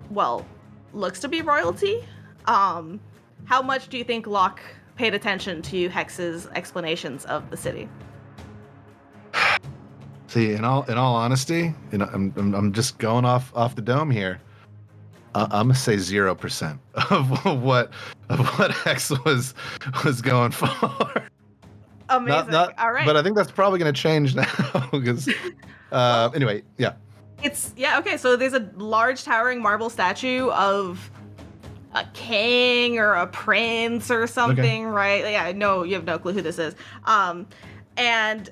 [0.10, 0.46] well,
[0.94, 2.02] looks to be royalty.
[2.46, 3.02] Um
[3.44, 4.62] how much do you think Locke
[5.00, 7.88] paid attention to Hex's explanations of the city?
[10.28, 13.76] See, in all in all honesty, you know, I'm I'm, I'm just going off off
[13.76, 14.42] the dome here.
[15.34, 17.94] Uh, I'm gonna say zero percent of what
[18.28, 19.54] of what Hex was
[20.04, 20.68] was going for.
[22.10, 22.28] Amazing.
[22.28, 23.06] Not, not, All right.
[23.06, 25.30] But I think that's probably gonna change now because.
[25.94, 26.94] Uh, anyway, yeah.
[27.42, 31.10] It's yeah, okay, so there's a large towering marble statue of
[32.00, 35.24] a king or a prince or something, right?
[35.32, 36.76] Yeah, no, you have no clue who this is.
[37.06, 37.48] Um
[37.98, 38.50] and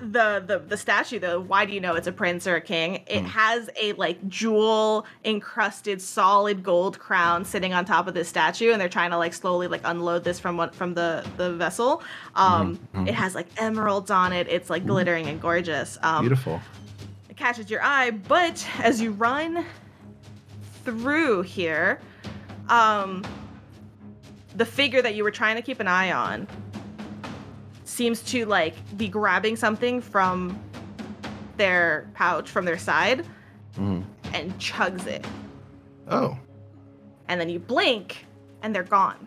[0.00, 3.02] the the the statue though, why do you know it's a prince or a king?
[3.08, 3.26] It Hmm.
[3.26, 8.80] has a like jewel encrusted solid gold crown sitting on top of this statue and
[8.80, 12.02] they're trying to like slowly like unload this from what from the the vessel.
[12.36, 13.08] Um Mhm.
[13.08, 14.46] it has like emeralds on it.
[14.48, 15.98] It's like glittering and gorgeous.
[16.02, 16.60] Um Beautiful.
[17.28, 19.64] it catches your eye, but as you run
[20.84, 22.00] through here,
[22.68, 23.24] um,
[24.56, 26.46] the figure that you were trying to keep an eye on
[27.84, 30.58] seems to like be grabbing something from
[31.56, 33.26] their pouch, from their side,
[33.76, 34.04] Mhm.
[34.34, 35.26] and chugs it.
[36.08, 36.36] Oh,
[37.28, 38.24] And then you blink,
[38.62, 39.26] and they're gone.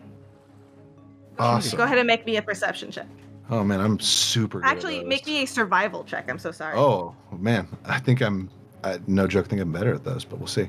[1.38, 1.76] awesome.
[1.76, 3.06] Go ahead and make me a perception check.
[3.50, 4.60] Oh man, I'm super.
[4.60, 6.30] Good Actually, make me a survival check.
[6.30, 6.76] I'm so sorry.
[6.76, 8.48] Oh man, I think I'm.
[8.84, 10.68] I, no joke, I think I'm better at those, but we'll see.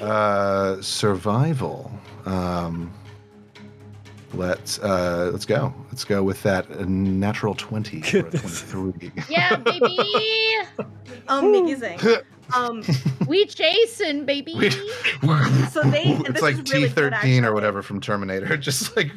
[0.00, 1.90] Uh, survival.
[2.26, 2.92] Um,
[4.34, 5.72] let's uh, let's go.
[5.88, 9.10] Let's go with that uh, natural twenty or a twenty-three.
[9.28, 9.98] Yeah, baby.
[11.28, 11.98] Amazing.
[12.56, 12.82] um,
[13.26, 14.54] we chasing, baby.
[14.54, 14.70] We-
[15.70, 18.96] So they- and it's this like is really T thirteen or whatever from Terminator, just
[18.96, 19.10] like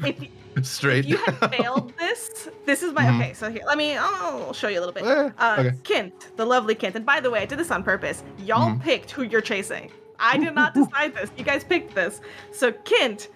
[0.56, 1.06] if straight.
[1.06, 1.50] if you had down.
[1.52, 3.20] failed this, this is my Mhm.
[3.20, 3.34] okay.
[3.34, 3.96] So here, let me.
[3.98, 5.04] I'll show you a little bit.
[5.06, 5.72] Eh, Uh, okay.
[5.84, 8.24] Kint, the lovely Kent, and by the way, I did this on purpose.
[8.40, 8.82] Y'all Mhm.
[8.84, 9.92] picked who you're chasing.
[10.24, 11.30] I did not decide this.
[11.38, 12.22] You guys picked this.
[12.52, 13.28] So Kint,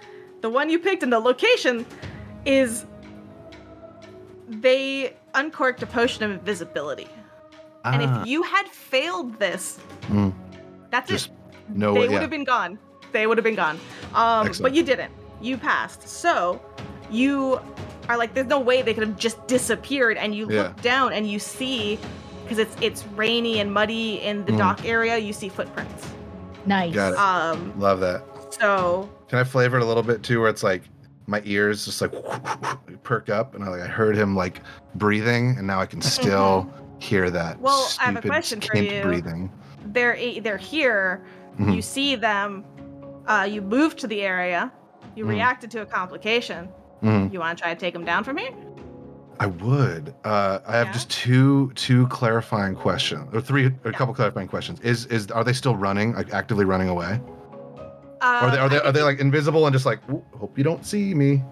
[0.41, 1.85] the one you picked, and the location
[2.45, 2.85] is
[4.49, 7.07] they uncorked a potion of invisibility.
[7.85, 10.33] And Ah, if you had failed this, Mm.
[10.89, 11.33] that's Just it.
[11.75, 12.79] no they would have been gone.
[13.11, 13.79] They would have been gone.
[14.13, 15.11] Um, but you didn't.
[15.41, 16.07] You passed.
[16.07, 16.61] So
[17.09, 17.59] you
[18.09, 20.17] are like, there's no way they could have just disappeared.
[20.17, 20.63] And you Yeah.
[20.63, 21.99] look down and you see,
[22.43, 24.57] because it's it's rainy and muddy in the Mhm.
[24.57, 26.07] dock area, you see footprints.
[26.65, 26.93] Nice.
[26.93, 27.19] Got it.
[27.19, 28.23] Um, Love that.
[28.53, 30.83] so Can I flavor it a little bit too, where it's like
[31.27, 32.13] my ears just like
[33.03, 34.61] perk up, and I like I heard him like
[34.95, 37.55] breathing, and now I can still hear that.
[37.55, 37.63] Mm-hmm.
[37.63, 39.01] Well, I have a stupid question for you.
[39.03, 39.51] breathing.
[39.87, 41.23] they're they're here.
[41.59, 41.75] Mhm.
[41.75, 42.63] You see them.
[43.25, 44.71] Uh, you moved to the area.
[45.15, 45.29] You Mhm.
[45.29, 46.69] reacted to a complication.
[47.03, 47.31] Mhm.
[47.33, 48.51] You want to try to take them down from here?
[49.39, 50.15] I would.
[50.23, 50.93] Uh, I have Yeah?
[50.93, 54.79] just two two clarifying questions, or three, or a couple clarifying questions.
[54.81, 57.19] Is is are they still running, like actively running away?
[58.19, 59.99] Uh, Or are they are they, are they like invisible and just like,
[60.39, 61.43] hope you don't see me?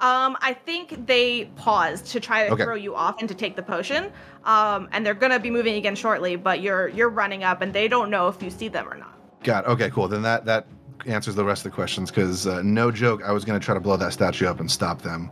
[0.00, 2.64] Um, I think they paused to try to Okay.
[2.64, 4.12] throw you off and to take the potion.
[4.44, 7.88] Um, and they're gonna be moving again shortly, but you're you're running up, and they
[7.88, 9.18] don't know if you see them or not.
[9.42, 9.68] Got it.
[9.70, 10.06] okay, cool.
[10.06, 10.66] Then that that
[11.06, 13.80] answers the rest of the questions because uh, no joke, I was gonna try to
[13.80, 15.30] blow that statue up and stop them.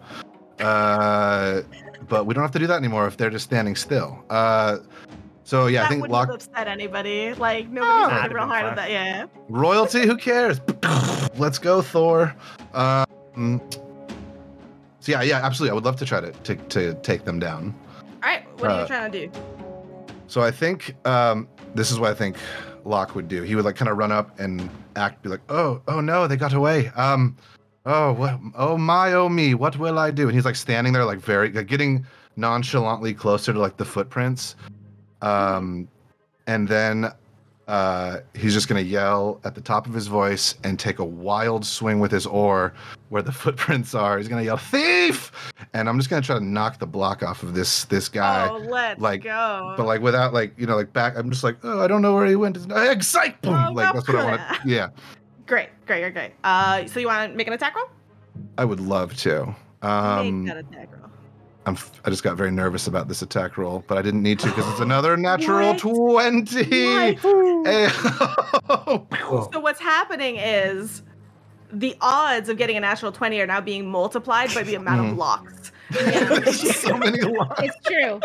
[0.60, 1.62] Uh,
[2.08, 4.22] but we don't have to do that anymore if they're just standing still.
[4.30, 4.78] Uh,
[5.42, 7.34] so yeah, that I think wouldn't lock have upset anybody.
[7.34, 8.90] Like Oh, nobody's working real hard at that.
[8.90, 9.26] Yeah.
[9.48, 10.06] royalty.
[10.06, 10.60] Who cares?
[11.36, 12.34] Let's go, Thor.
[12.72, 13.60] Um,
[15.00, 15.72] so yeah, yeah, absolutely.
[15.72, 17.74] I would love to try to to, to take them down.
[18.22, 18.46] All right.
[18.60, 19.32] What are Uh, you trying to do?
[20.28, 22.36] So I think um, this is what I think
[22.84, 23.42] Locke would do.
[23.42, 26.36] He would like kind of run up and act, be like, "Oh, oh no, they
[26.36, 26.88] got away.
[26.96, 27.36] Um,
[27.86, 28.38] oh, what?
[28.54, 31.50] Oh my, oh me, what will I do?" And he's like standing there, like very,
[31.52, 34.56] like getting nonchalantly closer to like the footprints.
[35.22, 35.88] Um,
[36.46, 37.12] and then
[37.66, 41.64] uh, he's just to yell at the top of his voice and take a wild
[41.64, 42.74] swing with his oar
[43.08, 44.18] where the footprints are.
[44.18, 45.32] He's to yell "thief,"
[45.72, 48.48] and I'm just to try to knock the block off of this this guy.
[48.48, 49.74] oh, let's like, go.
[49.76, 52.14] But like without like you know like back, I'm just like oh I don't know
[52.14, 52.58] where he went.
[52.70, 53.40] Excite!
[53.40, 53.54] Boom!
[53.54, 54.42] Oh, like that's what I want.
[54.66, 54.88] Yeah,
[55.46, 56.32] great, great, great, great.
[56.44, 57.86] Uh, so you want to make an attack roll?
[58.58, 59.54] I would love to.
[59.82, 61.10] Um, make that attack roll.
[61.66, 64.38] I'm f- I just got very nervous about this attack roll, but I didn't need
[64.40, 65.78] to because it's another natural What?
[65.78, 66.84] twenty.
[67.14, 68.04] What?
[69.52, 71.02] So what's happening is
[71.72, 75.14] the odds of getting a natural 20 are now being multiplied by the amount of
[75.14, 75.16] Mhm.
[75.18, 75.72] locks.
[75.90, 77.60] There's so many locks.
[77.62, 78.20] It's true.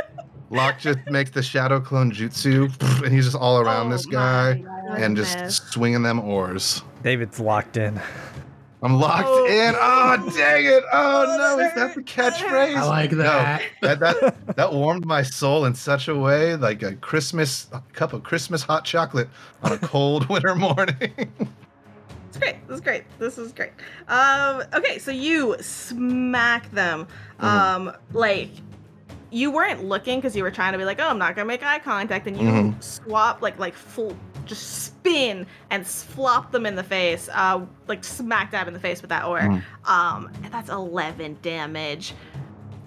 [0.52, 2.70] Locke just makes the shadow clone jutsu,
[3.04, 5.58] and he's just all around Oh this guy my and just goodness.
[5.70, 6.82] swinging them oars.
[7.04, 8.00] David's locked in.
[8.82, 9.46] I'm locked Oh.
[9.46, 9.76] in.
[9.78, 10.84] Oh dang it!
[10.94, 12.78] Oh Oh, no, is that the catchphrase?
[12.78, 13.24] I like No.
[13.24, 13.62] that.
[13.82, 18.14] that that that warmed my soul in such a way, like a Christmas a cup
[18.14, 19.28] of Christmas hot chocolate
[19.64, 21.14] on a cold winter morning.
[22.30, 22.68] It's great.
[22.68, 23.04] This is great.
[23.18, 23.72] This is great.
[24.08, 27.06] Um, okay, so you smack them.
[27.42, 27.44] Mhm.
[27.44, 28.50] Um, like
[29.32, 31.64] you weren't looking because you were trying to be like, oh, I'm not gonna make
[31.64, 32.82] eye contact, and you Mhm.
[32.84, 34.16] swap like like full
[34.50, 39.02] just spin and flop them in the face, uh, like smack dab in the face
[39.02, 39.40] with that oar.
[39.40, 39.64] Mhm.
[39.86, 42.14] Um, and that's 11 damage.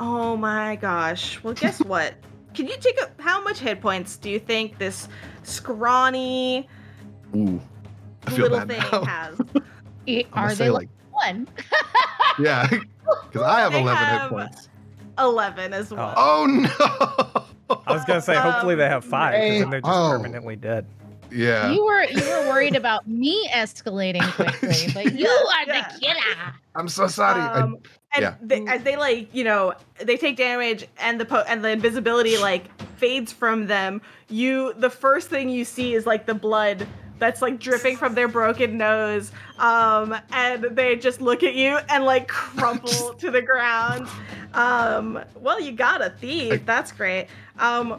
[0.01, 1.42] Oh my gosh.
[1.42, 2.14] Well, guess what?
[2.53, 5.09] Can you take a how much hit points do you think this
[5.44, 6.68] scrawny
[7.35, 7.61] Ooh,
[8.37, 9.05] little thing now.
[9.05, 9.40] has?
[9.55, 9.62] I'm
[10.09, 11.48] I- gonna Are they like one?
[12.38, 14.68] yeah, because I have They 11 have- hit points.
[15.18, 16.12] 11 as well.
[16.16, 17.77] Oh no!
[17.87, 20.11] I was gonna say, hopefully they have five, because then they're just Oh.
[20.16, 20.87] permanently dead.
[21.33, 21.71] Yeah.
[21.73, 25.88] You were you were worried about me escalating quickly, but you are Yeah.
[25.92, 26.55] the killer.
[26.75, 27.40] I'm so sorry.
[27.40, 27.79] I- Um,
[28.14, 28.35] and yeah.
[28.42, 32.37] they, as they like, you know, they take damage and the po- and the invisibility
[32.37, 32.64] like
[32.99, 34.03] fades from them.
[34.29, 36.87] You the first thing you see is like the blood
[37.18, 39.33] that's like dripping from their broken nose.
[39.59, 44.09] Um, and they just look at you and like crumple to the ground.
[44.55, 46.53] Um, well, you got a thief.
[46.53, 47.29] I- That's great.
[47.59, 47.99] Um,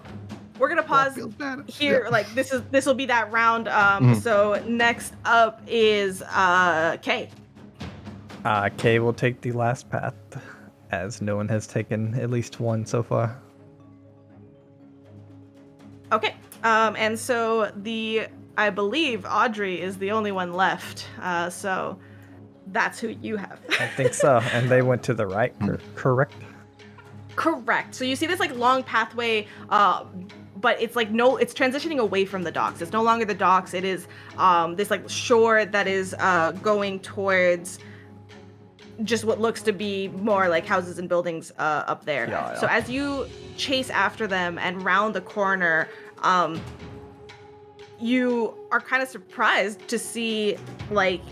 [0.60, 1.32] we're gonna pause feel
[1.68, 2.10] here Yeah.
[2.10, 4.22] like this is this will be that round um Mhm.
[4.22, 7.30] so next up is uh kay
[8.46, 10.13] Uh, Kay will take the last path,
[10.92, 13.38] as no one has taken at least one so far.
[16.12, 21.98] okay um and so the i believe audrey is the only one left uh so
[22.68, 24.38] that's who you have I think so.
[24.54, 26.34] And they went to the right, cor- correct?
[27.36, 30.06] correct so you see this like long pathway uh
[30.63, 32.82] but it's like no it's transitioning away from the docks.
[32.82, 33.76] It's no longer the docks.
[33.76, 37.78] It is um this like shore that is uh going towards
[39.04, 42.28] just what looks to be more like houses and buildings uh, up there.
[42.30, 45.89] Yeah, So as you chase after them and round the corner,
[46.21, 46.62] um,
[47.99, 50.58] you are kind of surprised to see
[50.91, 51.23] like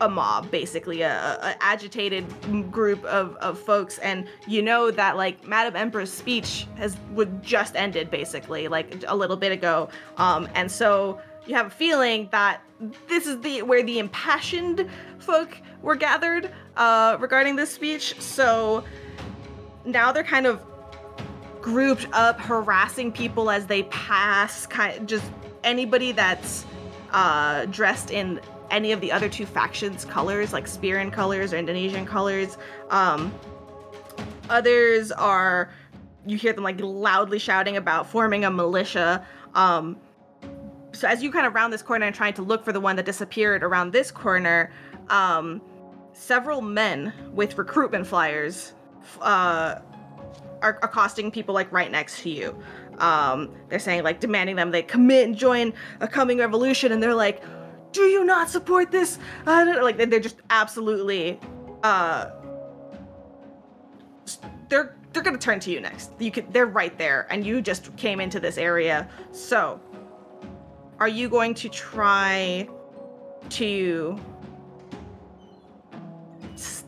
[0.00, 2.26] a mob, basically a, a agitated
[2.70, 7.76] group of, of folks, and you know that like Madam Emperor's speech has would just
[7.76, 12.60] ended basically like a little bit ago, um, and so you have a feeling that
[13.08, 18.20] this is the where the impassioned folk were gathered uh, regarding this speech.
[18.20, 18.84] So
[19.84, 20.60] now they're kind of
[21.62, 24.66] grouped up, harassing people as they pass.
[24.66, 25.24] Kind just
[25.64, 26.64] anybody that's
[27.12, 32.06] uh, dressed in any of the other two factions' colors, like Spearin colors or Indonesian
[32.06, 32.58] colors.
[32.90, 33.32] Um,
[34.48, 35.70] others are
[36.26, 39.24] you hear them like loudly shouting about forming a militia.
[39.54, 39.96] Um,
[40.92, 42.96] so as you kind of round this corner and trying to look for the one
[42.96, 44.72] that disappeared around this corner,
[45.08, 45.62] um,
[46.12, 48.72] several men with recruitment flyers
[49.20, 49.76] uh,
[50.62, 52.58] are accosting people like right next to you.
[52.98, 57.14] Um, they're saying like demanding them they commit and join a coming revolution, and they're
[57.14, 57.42] like,
[57.96, 59.82] "Do you not support this?" I don't know.
[59.82, 61.40] Like they're just absolutely,
[61.82, 62.30] uh,
[64.68, 66.10] they're they're gonna turn to you next.
[66.18, 69.08] You could they're right there, and you just came into this area.
[69.32, 69.80] So,
[71.00, 72.68] are you going to try
[73.48, 74.20] to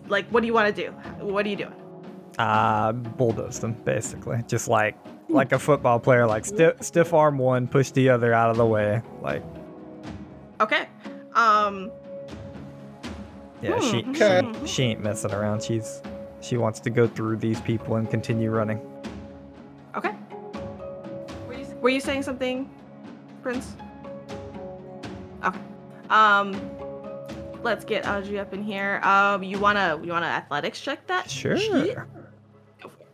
[0.09, 0.91] like what do you want to do?
[1.25, 1.75] What are you doing?
[2.39, 4.95] Uh, bulldoze them basically, just like
[5.31, 8.67] like a football player, like stiff stiff arm one, push the other out of the
[8.67, 9.01] way.
[9.23, 9.43] Like,
[10.61, 10.89] Okay.
[11.39, 11.91] Um
[13.62, 14.43] yeah, she Hmm, Okay.
[14.45, 14.64] hmm.
[14.66, 15.62] she ain't messing around.
[15.62, 16.03] She's
[16.41, 18.80] she wants to go through these people and continue running.
[19.97, 20.12] Okay.
[21.47, 22.68] Were you, were you saying something,
[23.43, 23.74] Prince?
[25.45, 25.59] Okay.
[26.11, 26.55] Um
[27.62, 29.01] let's get Audrey up in here.
[29.03, 31.30] Um you wanna you wanna athletics check that?
[31.30, 31.57] Sure.
[31.57, 31.95] sheet?
[32.80, 33.09] Go for it.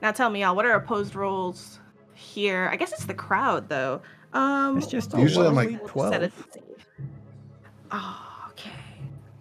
[0.00, 1.78] Now tell me y'all, what are opposed rolls
[2.14, 2.68] here.
[2.72, 4.00] I guess it's the crowd though.
[4.32, 6.14] Um, It's just Usually I'm like- 12.
[6.14, 6.32] it-
[7.92, 8.70] Oh, okay.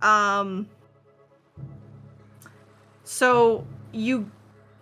[0.01, 0.67] Um.
[3.03, 4.29] So you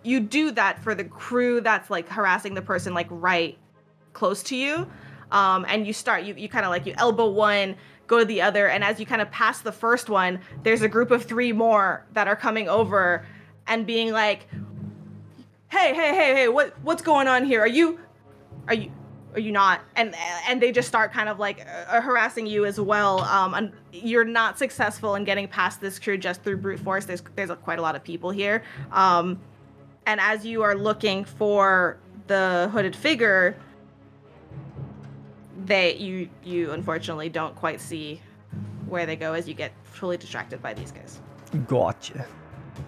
[0.02, 3.56] you do that for the crew that's like harassing the person like right
[4.12, 4.90] close to you,
[5.30, 8.42] um, and you start you you kind of like you elbow one, go to the
[8.42, 11.52] other, and as you kind of pass the first one, there's a group of three
[11.52, 13.24] more that are coming over
[13.66, 14.48] and being like,
[15.68, 17.60] "Hey, hey, hey, hey, what what's going on here?
[17.60, 18.00] Are you
[18.68, 18.90] are you
[19.34, 20.14] are you not and
[20.48, 24.24] and they just start kind of like uh, harassing you as well um and you're
[24.24, 27.78] not successful in getting past this crew just through brute force there's there's a, quite
[27.78, 28.62] a lot of people here
[28.92, 29.38] um
[30.06, 33.56] and as you are looking for the hooded figure
[35.64, 38.20] they you you unfortunately don't quite see
[38.86, 41.20] where they go as you get fully distracted by these guys
[41.66, 42.26] Gotcha.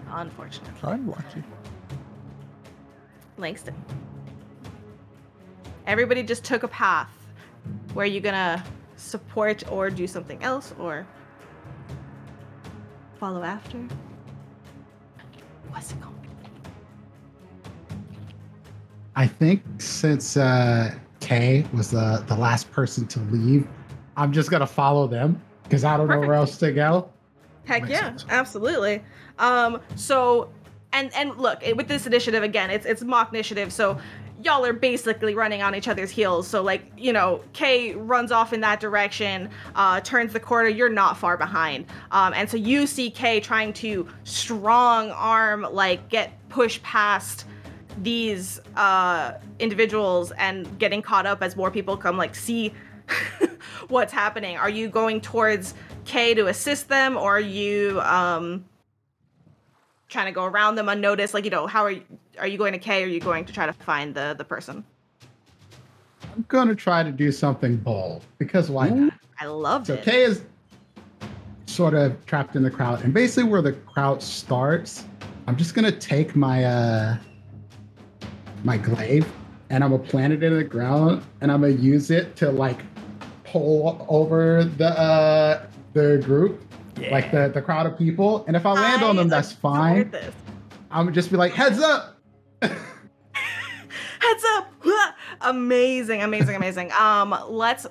[0.09, 1.43] unfortunately Unlucky.
[3.37, 3.73] Langston.
[5.85, 7.09] Everybody just took a path.
[7.93, 8.63] Where you gonna
[8.95, 11.05] support or do something else or
[13.19, 13.77] follow after?
[15.69, 16.13] What's it going?
[19.15, 23.67] I think since uh, Kay was the, the last person to leave,
[24.17, 27.09] I'm just gonna follow them because I don't know where else to go.
[27.65, 28.25] Heck yeah, sense.
[28.29, 29.03] absolutely.
[29.39, 30.49] Um, so
[30.91, 33.97] and and look with this initiative again, it's it's mock initiative, so
[34.43, 36.47] y'all are basically running on each other's heels.
[36.47, 40.69] So like you know, Kay runs off in that direction, uh, turns the corner.
[40.69, 46.09] You're not far behind, um, and so you see Kay trying to strong arm like
[46.09, 47.45] get pushed past
[48.01, 52.73] these uh individuals and getting caught up as more people come like see
[53.87, 55.75] what's happening are you going towards
[56.05, 58.65] k to assist them or are you um
[60.13, 62.03] trying to go around them unnoticed like you know how are you
[62.39, 63.01] are you going to k?
[63.03, 64.85] Or are you going to try to find the the person?
[66.35, 69.13] I'm gonna try to do something bold because why not?
[69.39, 70.03] i loved So it.
[70.03, 70.43] Kay is
[71.65, 75.05] sort of trapped in the crowd, and basically where the crowd starts,
[75.47, 77.17] I'm just gonna take my uh
[78.63, 79.27] my glaive
[79.69, 82.79] and I'm gonna plant it in the ground and I'm gonna use it to like
[83.43, 86.61] pull over the uh the group,
[87.11, 88.43] like the the crowd of people.
[88.47, 90.09] And if I land on them, that's fine.
[90.11, 90.33] this.
[90.91, 92.17] I'm gonna just be like, heads up.
[92.61, 94.71] heads up
[95.41, 97.85] amazing amazing amazing um let's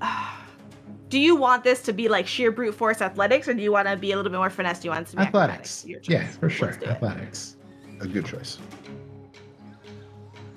[1.08, 3.86] do you want this to be like sheer brute force athletics or do you want
[3.86, 5.84] to be a little bit more finesse do you want it to be Athletics.
[5.84, 6.08] acrobatics?
[6.10, 6.68] Yeah, for sure.
[6.70, 6.88] Let's it.
[6.88, 7.56] Athletics.
[8.00, 8.58] A good choice.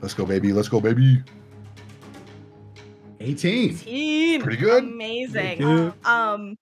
[0.02, 0.52] Let's go, baby.
[0.52, 1.22] Let's go, baby.
[3.20, 3.78] 18.
[3.78, 4.41] Team.
[4.41, 4.84] Pretty good.
[4.84, 5.58] Amazing.
[5.58, 5.93] Pretty good.
[6.06, 6.58] Um,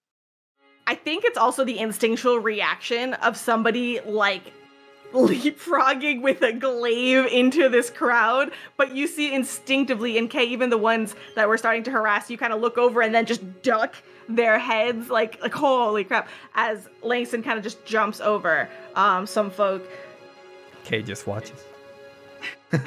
[0.87, 4.53] I think it's also the instinctual reaction of somebody like
[5.13, 10.77] leapfrogging with a glaive into this crowd, but you see instinctively in K, even the
[10.77, 13.95] ones that were starting to harass you, kind of look over and then just duck
[14.29, 19.49] their heads like like holy crap as Langston kind of just jumps over um some
[19.49, 19.89] folk
[20.87, 21.65] Kay just watches.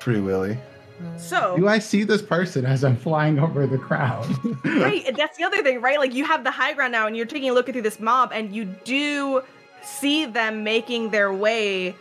[0.00, 0.58] Free Willy.
[1.16, 4.26] So Do I see this person as I'm flying over the crowd?
[4.64, 5.98] right that's the other thing right?
[5.98, 8.32] Like you have the high ground now and you're taking a look through this mob
[8.32, 9.42] and you do
[9.82, 11.94] see them making their way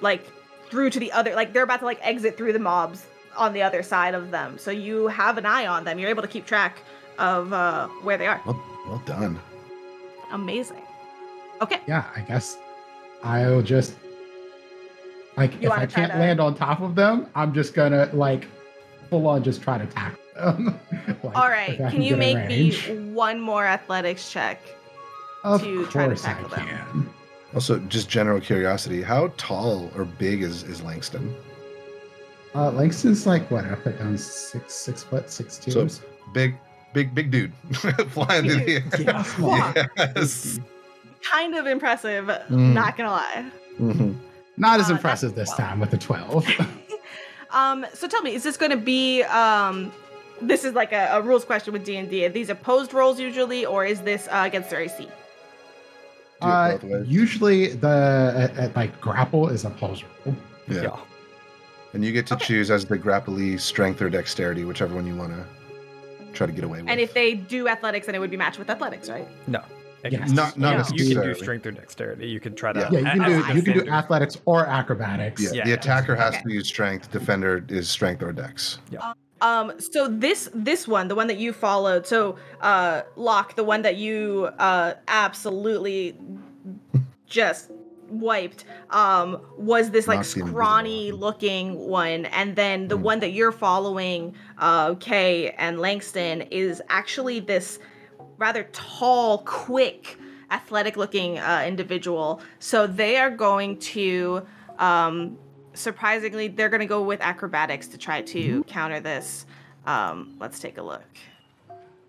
[0.00, 0.26] like
[0.70, 3.62] through to the other like they're about to like exit through the mobs on the
[3.62, 4.58] other side of them.
[4.58, 5.98] So you have an eye on them.
[5.98, 6.78] You're able to keep track
[7.18, 8.40] of uh where they are.
[8.46, 9.38] Well, well done.
[10.32, 10.82] amazing.
[11.60, 11.80] Okay.
[11.86, 12.56] Yeah, I guess
[13.22, 13.94] I'll just
[15.40, 18.46] like You if I can't to- land on top of them, I'm just gonna like
[19.08, 20.78] full on just try to tackle them.
[21.22, 22.72] Like, all right if I can you make a me
[23.12, 24.58] one more athletics check
[25.44, 26.66] Of to try to course I tackle them?
[26.66, 27.10] can.
[27.54, 31.34] Also, just general curiosity, how tall or big is, is Langston?
[32.54, 33.64] Uh, Langston's like what?
[33.64, 35.70] I put down six six foot six two.
[35.72, 35.88] So
[36.32, 36.54] big,
[36.94, 37.52] big, big dude
[38.08, 39.24] flying through the Yeah.
[39.40, 39.72] Wow.
[39.76, 39.90] air.
[40.16, 40.58] Yes.
[41.22, 42.72] kind of impressive Mm.
[42.72, 43.44] not gonna lie
[43.78, 44.16] Mhm.
[44.60, 45.58] Not as uh, impressive this 12.
[45.68, 46.46] time with the twelve.
[47.52, 49.90] Um, so tell me, is this going to be um,
[50.40, 52.24] this is like a, a rules question with D and D?
[52.24, 55.08] Are these opposed rolls usually, or is this uh, against their AC?
[56.40, 57.88] Uh, usually the
[58.56, 60.36] uh, uh, like grapple is opposed pulse roll.
[60.68, 60.82] Yeah.
[60.82, 60.96] Yeah.
[61.92, 62.44] And you get to Okay.
[62.44, 65.44] choose as the grapply strength or dexterity, whichever one you want to
[66.32, 66.88] try to get away with.
[66.88, 69.26] And if they do athletics, then it would be matched with athletics, right?
[69.48, 69.60] No.
[70.08, 70.30] Yes.
[70.30, 70.96] not not Yeah.
[71.04, 72.28] You can do strength or dexterity.
[72.28, 72.80] You can try to.
[72.80, 72.88] Yeah.
[72.90, 75.42] Yeah, you can do you can do athletics or acrobatics.
[75.42, 76.42] yeah, Yeah, the attacker has Okay.
[76.44, 77.10] to use strength.
[77.10, 78.78] Defender is strength or dex.
[78.90, 79.12] Yeah.
[79.42, 83.82] Um, so this this one, the one that you followed, so uh, Locke, the one
[83.82, 86.16] that you uh absolutely
[87.26, 87.70] just
[88.08, 93.02] wiped um, was this like Not scrawny looking one, and then the Mm.
[93.02, 97.78] one that you're following, uh, Kay and Langston, is actually this
[98.40, 100.18] rather tall, quick,
[100.50, 102.40] athletic looking uh, individual.
[102.58, 104.44] So they are going to,
[104.78, 105.38] um,
[105.74, 109.46] surprisingly, they're going to go with acrobatics to try to counter this.
[109.86, 111.04] Um, let's take a look.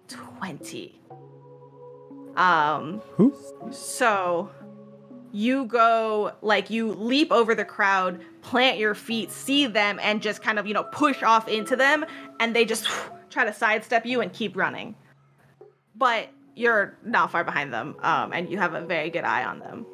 [0.07, 0.99] 20.
[2.36, 3.36] Um, Who?
[3.69, 4.49] so
[5.34, 10.41] you go like you leap over the crowd, plant your feet, see them, and just
[10.41, 12.05] kind of you know push off into them,
[12.39, 12.88] and they just
[13.29, 14.95] try to sidestep you and keep running.
[15.96, 19.60] But you're not far behind them, um, and you have a very good eye on
[19.60, 19.86] them.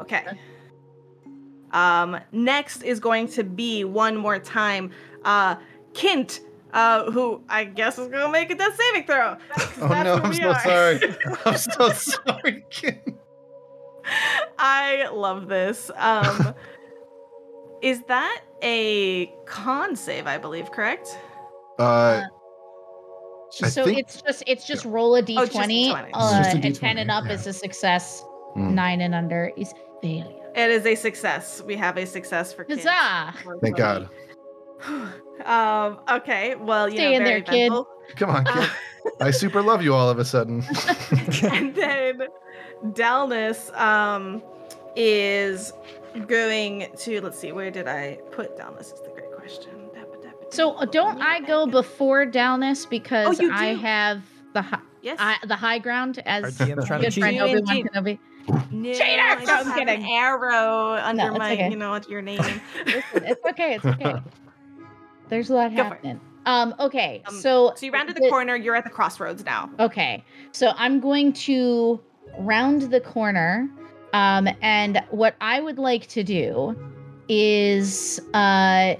[0.00, 0.24] Okay.
[1.72, 4.90] Um, next is going to be one more time,
[5.24, 5.56] uh,
[5.92, 6.40] Kint,
[6.72, 9.36] uh, who I guess is gonna make a death saving throw.
[9.80, 10.60] Oh no, I'm so are.
[10.60, 11.16] sorry.
[11.44, 13.14] I'm so sorry, kid.
[14.58, 15.90] I love this.
[15.96, 16.54] Um,
[17.82, 20.26] is that a con save?
[20.26, 21.18] I believe, correct?
[21.78, 22.28] Uh, I
[23.50, 25.36] so think- it's just it's just roll a d20.
[25.38, 25.90] Oh, just a 20.
[25.92, 27.32] Uh, It's just a and D20, 10 and up yeah.
[27.32, 28.24] is a success.
[28.56, 28.72] Mm.
[28.72, 29.72] Nine and under is
[30.02, 30.50] failure.
[30.54, 31.62] It is a success.
[31.62, 32.84] We have a success for kids.
[32.88, 33.58] Huzzah!
[33.60, 34.08] thank God.
[35.44, 36.00] Um.
[36.10, 36.54] Okay.
[36.54, 37.72] Well, you Stay know, in very there, kid.
[38.16, 38.70] Come on, kid.
[39.20, 40.62] I super love you all of a sudden.
[41.42, 42.22] and then
[42.86, 44.42] Dalnus um
[44.96, 45.74] is
[46.26, 49.75] going to let's see where did I put Dalnus is the great question.
[50.50, 54.22] So uh, don't I go before Dalnus because Oh, I have
[54.52, 55.18] the hi- Yes.
[55.20, 57.22] I, the high ground as Our DM's trying to good cheat.
[57.22, 57.82] friend Obi Wan.
[57.84, 58.18] Kenobi.
[58.72, 59.04] no, Cheater!
[59.22, 60.02] I no, I'm have kidding.
[60.02, 61.70] An arrow under it's my, okay.
[61.70, 62.38] you know, what's your name?
[62.38, 63.74] Listen, it's okay.
[63.76, 64.14] It's okay.
[65.28, 66.20] There's a lot Go happening.
[66.44, 66.74] Um.
[66.80, 67.22] Okay.
[67.26, 68.54] Um, so so you rounded the corner.
[68.56, 69.70] You're at the crossroads now.
[69.80, 70.24] Okay.
[70.52, 72.00] So I'm going to
[72.38, 73.68] round the corner.
[74.12, 76.76] Um, and what I would like to do
[77.28, 78.94] is uh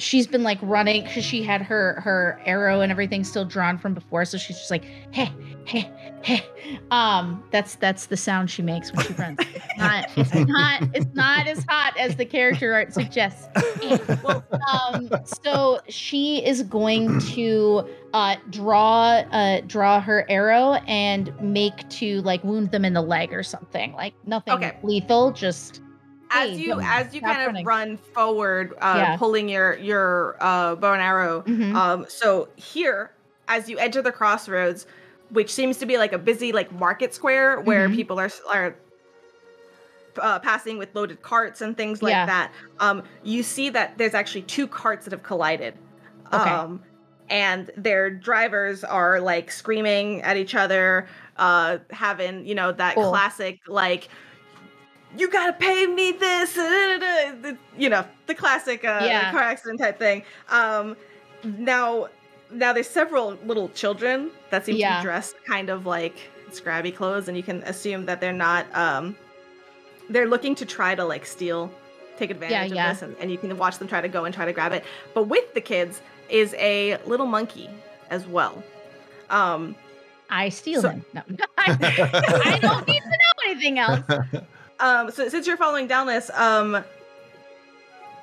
[0.00, 3.94] she's been like running because she had her her arrow and everything still drawn from
[3.94, 5.32] before, so she's just like hey,
[5.64, 5.90] hey,
[6.22, 6.44] hey.
[6.90, 9.38] Um, that's that's the sound she makes when she runs.
[9.40, 13.48] It's not it's not it's not as hot as the character art suggests.
[14.22, 21.88] well, um, so she is going to uh, draw uh, draw her arrow and make
[21.90, 23.92] to like wound them in the leg or something.
[23.92, 24.76] Like nothing Okay.
[24.82, 25.80] lethal, just
[26.32, 29.16] As you as you stop kind of run forward, uh, Yeah.
[29.16, 31.42] pulling your your uh, bow and arrow.
[31.42, 31.74] Mhm.
[31.74, 33.12] Um, so here,
[33.48, 34.86] as you enter the crossroads,
[35.30, 37.94] which seems to be like a busy like market square where Mhm.
[37.94, 38.76] people are are
[40.20, 42.26] uh, passing with loaded carts and things like Yeah.
[42.26, 42.52] that.
[42.80, 45.78] Um, you see that there's actually two carts that have collided.
[46.32, 46.50] Okay.
[46.50, 46.84] Um,
[47.28, 51.06] and their drivers are like screaming at each other,
[51.36, 53.10] uh, having you know that Cool.
[53.10, 54.08] classic like.
[55.16, 59.00] You gotta pay me this, uh, da, da, da," the- you know, the classic uh,
[59.04, 59.30] Yeah.
[59.32, 60.22] car accident type thing.
[60.48, 60.96] Um,
[61.44, 62.08] now,
[62.50, 65.00] now there's several little children that seem to Yeah.
[65.00, 66.16] be dressed kind of like
[66.52, 68.66] scrabby clothes, and you can assume that they're not.
[68.76, 69.16] Um,
[70.08, 71.70] they're looking to try to like steal,
[72.16, 72.90] take advantage yeah.
[72.90, 74.72] of this, and, and you can watch them try to go and try to grab
[74.72, 74.84] it.
[75.14, 77.68] But with the kids is a little monkey
[78.10, 78.62] as well.
[79.28, 79.74] Um,
[80.28, 81.04] I steal So- him.
[81.14, 81.22] No.
[81.58, 81.76] I,
[82.44, 84.00] I don't need to know anything else.
[84.80, 86.84] um, so since you're following down this, um,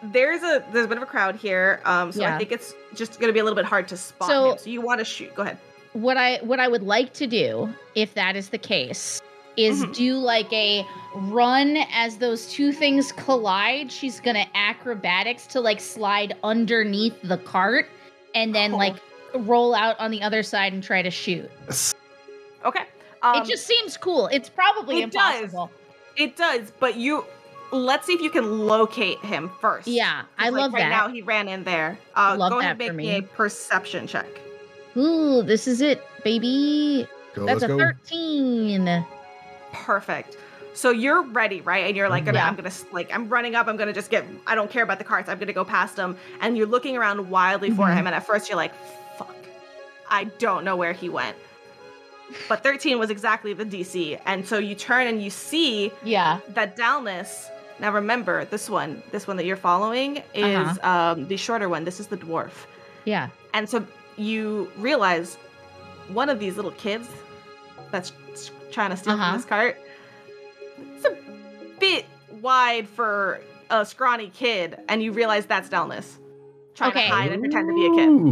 [0.04, 1.82] there's a there's a bit of a crowd here.
[1.86, 4.52] Um, so I think it's just gonna be a little bit hard to spot So-
[4.52, 4.58] him.
[4.60, 5.34] So you want to shoot?
[5.36, 5.58] Go ahead.
[5.94, 9.22] What I what I would like to do, if that is the case,
[9.56, 9.96] is Mhm.
[9.96, 10.86] do like a
[11.16, 13.92] run as those two things collide.
[13.92, 17.88] She's gonna acrobatics to like slide underneath the cart
[18.36, 18.78] and then Oh.
[18.78, 18.96] like
[19.34, 21.50] roll out on the other side and try to shoot.
[22.64, 22.84] Okay.
[23.24, 24.28] Um, it just seems cool.
[24.28, 25.56] It's probably it does.
[26.18, 26.24] Impossible.
[26.24, 27.26] It does, but you
[27.72, 29.88] let's see if you can locate him first.
[29.88, 30.90] Yeah, I like, love right that.
[30.90, 31.98] now he ran in there.
[32.16, 33.12] Uh, Love go ahead that and for make me.
[33.14, 34.28] me a perception check.
[34.96, 37.08] Ooh, this is it, baby.
[37.36, 37.78] Go, That's a go.
[37.78, 39.06] 13.
[39.74, 40.38] Perfect.
[40.74, 41.86] So you're ready, right?
[41.88, 42.48] And you're like, gonna, Yeah.
[42.48, 43.68] I'm gonna like, I'm running up.
[43.68, 44.26] I'm gonna just get.
[44.46, 45.28] I don't care about the carts.
[45.30, 46.16] I'm gonna go past him.
[46.40, 47.96] And you're looking around wildly for Mhm.
[47.98, 48.08] him.
[48.08, 48.74] And at first you're like,
[49.18, 49.36] fuck,
[50.10, 51.36] I don't know where he went.
[52.50, 54.20] But 13 was exactly the DC.
[54.26, 56.40] And so you turn and you see Yeah.
[56.50, 57.50] that Dalnus.
[57.80, 60.90] Now remember, this one, this one that you're following is Uh-huh.
[61.14, 61.84] um, the shorter one.
[61.86, 62.52] This is the dwarf.
[63.06, 63.30] Yeah.
[63.54, 63.86] And so
[64.18, 65.36] you realize
[66.10, 67.08] one of these little kids
[67.92, 68.12] that's
[68.72, 69.26] trying to steal Uh-huh.
[69.32, 69.78] from this cart.
[70.96, 71.16] It's a
[71.80, 72.06] bit
[72.42, 76.18] wide for a scrawny kid, and you realize that's Delnus
[76.76, 77.08] trying Okay.
[77.08, 77.92] to hide and pretend to be a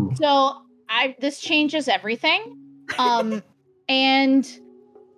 [0.09, 0.17] kid.
[0.17, 2.57] So I this changes everything.
[2.97, 3.41] Um
[3.89, 4.59] and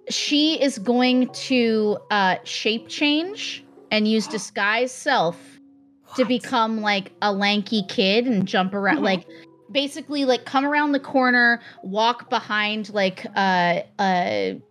[0.10, 5.38] she is going to uh shape change and use disguise self
[6.16, 9.04] to become like a lanky kid and jump around Mhm.
[9.04, 9.28] like
[9.72, 14.62] basically like come around the corner walk behind like a a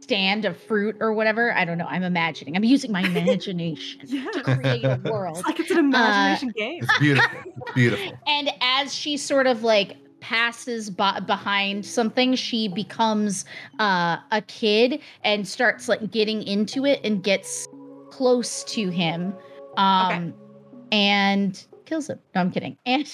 [0.00, 4.26] stand of fruit or whatever i don't know i'm imagining i'm using my imagination Yeah.
[4.32, 6.82] to create a world It's like it's an imagination game.
[6.82, 7.38] It's beautiful.
[7.56, 8.18] It's beautiful.
[8.26, 13.44] and as she sort of like passes by behind something she becomes
[13.80, 17.66] uh, a kid and starts like getting into it and gets
[18.10, 19.34] close to him
[19.76, 20.32] um
[20.92, 23.06] and kills him no i'm kidding and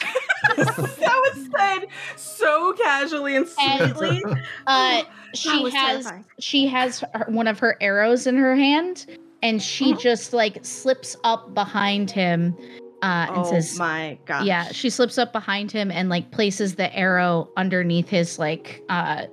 [0.56, 1.86] that was said
[2.16, 4.22] so casually and And- sweetly.
[4.66, 5.02] uh
[5.34, 6.24] she has terrifying.
[6.40, 9.06] she has her, one of her arrows in her hand
[9.42, 10.00] and she Mhm.
[10.00, 12.56] just like slips up behind him
[13.02, 16.74] uh and oh says my God!" Yeah, she slips up behind him and like places
[16.76, 19.26] the arrow underneath his like uh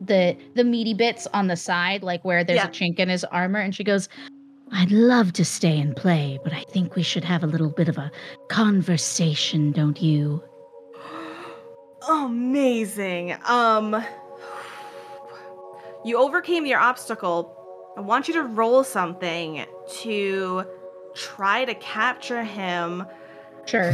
[0.00, 2.66] the the meaty bits on the side, like where there's Yeah.
[2.66, 4.08] a chink in his armor, and she goes,
[4.72, 7.88] I'd love to stay and play, but I think we should have a little bit
[7.88, 8.10] of a
[8.48, 10.42] conversation, don't you?
[12.08, 13.36] Amazing.
[13.46, 14.04] Um
[16.04, 17.52] you overcame your obstacle.
[17.96, 19.64] I want you to roll something
[20.02, 20.64] to
[21.16, 23.04] try to capture him.
[23.66, 23.92] Sure.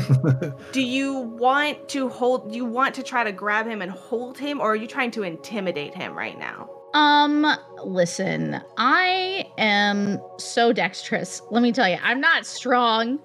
[0.72, 4.60] Do you want to hold you want to try to grab him and hold him
[4.60, 6.68] or are you trying to intimidate him right now?
[6.94, 7.46] um,
[7.84, 11.40] listen, I am so dexterous.
[11.50, 13.18] Let me tell you, I'm not strong.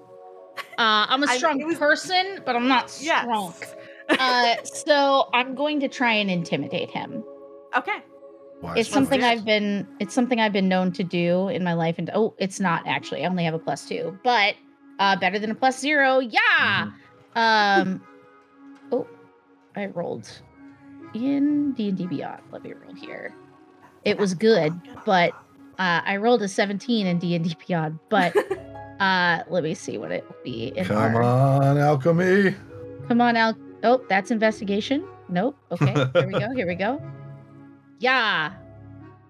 [0.78, 3.52] Uh, I'm a strong was- person, but I'm not strong.
[3.60, 3.74] Yes.
[4.18, 7.22] uh, so I'm going to try and intimidate him.
[7.76, 7.98] okay.
[8.62, 9.26] Wise it's something do.
[9.26, 12.58] I've been it's something I've been known to do in my life and oh it's
[12.58, 14.54] not actually I only have a plus two but
[14.98, 16.90] uh better than a plus zero yeah
[17.36, 18.02] um
[18.90, 19.06] oh
[19.76, 20.28] I rolled
[21.14, 23.32] in D&D Beyond let me roll here
[24.04, 24.72] it was good
[25.06, 25.30] but
[25.78, 28.34] uh I rolled a 17 in D&D Beyond but
[29.00, 32.56] uh let me see what it will be in Come our- on, alchemy.
[33.06, 33.56] Come on, Al.
[33.84, 35.06] Oh, that's investigation.
[35.30, 35.56] Nope.
[35.70, 35.94] Okay.
[35.94, 36.50] Here we go.
[36.54, 37.00] Here we go.
[37.98, 38.54] Yeah.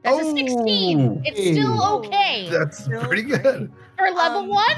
[0.02, 1.00] That's a 16.
[1.00, 2.48] Oh, It's still okay.
[2.50, 3.42] That's Still pretty great.
[3.42, 3.72] good.
[3.98, 4.76] For level Um, one?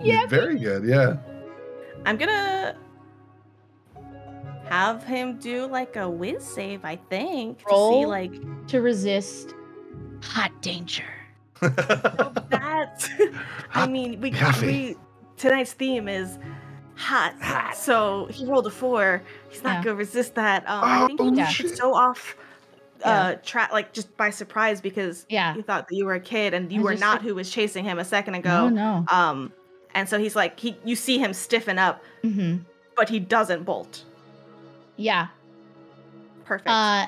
[0.00, 0.26] Yeah.
[0.26, 0.84] Very good.
[0.84, 1.16] Yeah.
[2.06, 2.76] I'm gonna
[4.68, 7.60] have him do like a whiz save, I think.
[7.60, 8.34] To see like
[8.68, 9.54] To resist
[10.22, 11.04] hot danger.
[11.60, 13.08] that.
[13.74, 14.66] I mean, we, coffee.
[14.66, 14.96] we
[15.36, 16.38] tonight's theme is
[16.96, 17.34] hot.
[17.40, 17.76] Hot.
[17.76, 19.22] So he rolled a four.
[19.50, 19.84] He's not Yeah.
[19.84, 20.68] gonna resist that.
[20.68, 21.76] Um, I think he Oh, took shit.
[21.78, 22.36] so off
[23.04, 25.54] uh track like just by surprise because Yeah.
[25.54, 27.34] he thought that you were a kid and you I were just not said- who
[27.34, 28.68] was chasing him a second Oh ago.
[28.68, 29.04] no.
[29.10, 29.52] Um
[29.94, 32.58] and so he's like he you see him stiffen up, hmm
[32.96, 34.04] but he doesn't bolt.
[34.96, 35.28] Yeah.
[36.44, 36.68] Perfect.
[36.68, 37.06] Uh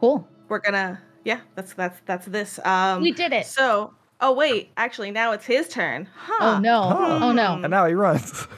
[0.00, 0.26] cool.
[0.48, 3.46] we're gonna yeah that's that's that's this um we did it.
[3.46, 6.82] so oh wait actually now it's his turn huh Oh no.
[6.82, 7.18] Huh.
[7.22, 7.54] Oh no.
[7.62, 8.32] And now he runs.
[8.42, 8.46] Uh,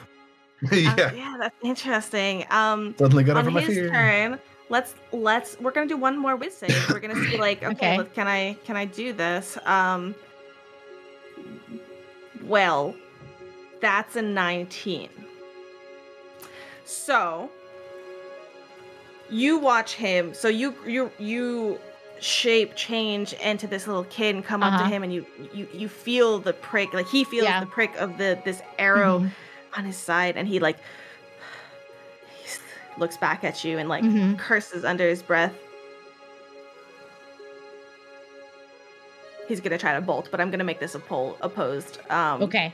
[0.75, 1.13] yeah.
[1.13, 3.89] yeah that's interesting um Suddenly got over my his fear.
[3.89, 4.39] turn
[4.69, 8.09] let's let's we're gonna do one more whiz save we're gonna see like okay, Okay.
[8.13, 10.13] can i can i do this um
[12.43, 12.93] well
[13.81, 15.09] that's a 19
[16.85, 17.49] so
[19.29, 21.79] you watch him so you you you
[22.19, 24.89] shape change into this little kid and come up to Uh-huh.
[24.93, 27.59] him and you you you feel the prick like he feels Yeah.
[27.59, 29.31] the prick of the this arrow Mhm.
[29.77, 30.77] on his side and he like
[32.99, 34.37] looks back at you and like Mhm.
[34.37, 35.53] curses under his breath.
[39.47, 42.73] He's gonna try to bolt but i'm gonna make this a pole opposed um Okay.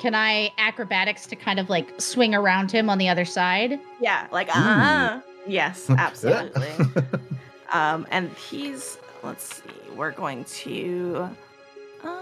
[0.00, 3.78] Can I acrobatics to kind of like swing around him on the other side?
[4.00, 6.72] yeah like uh-huh yes absolutely.
[7.72, 9.62] Um and he's let's see
[9.96, 11.28] we're going to
[12.04, 12.18] um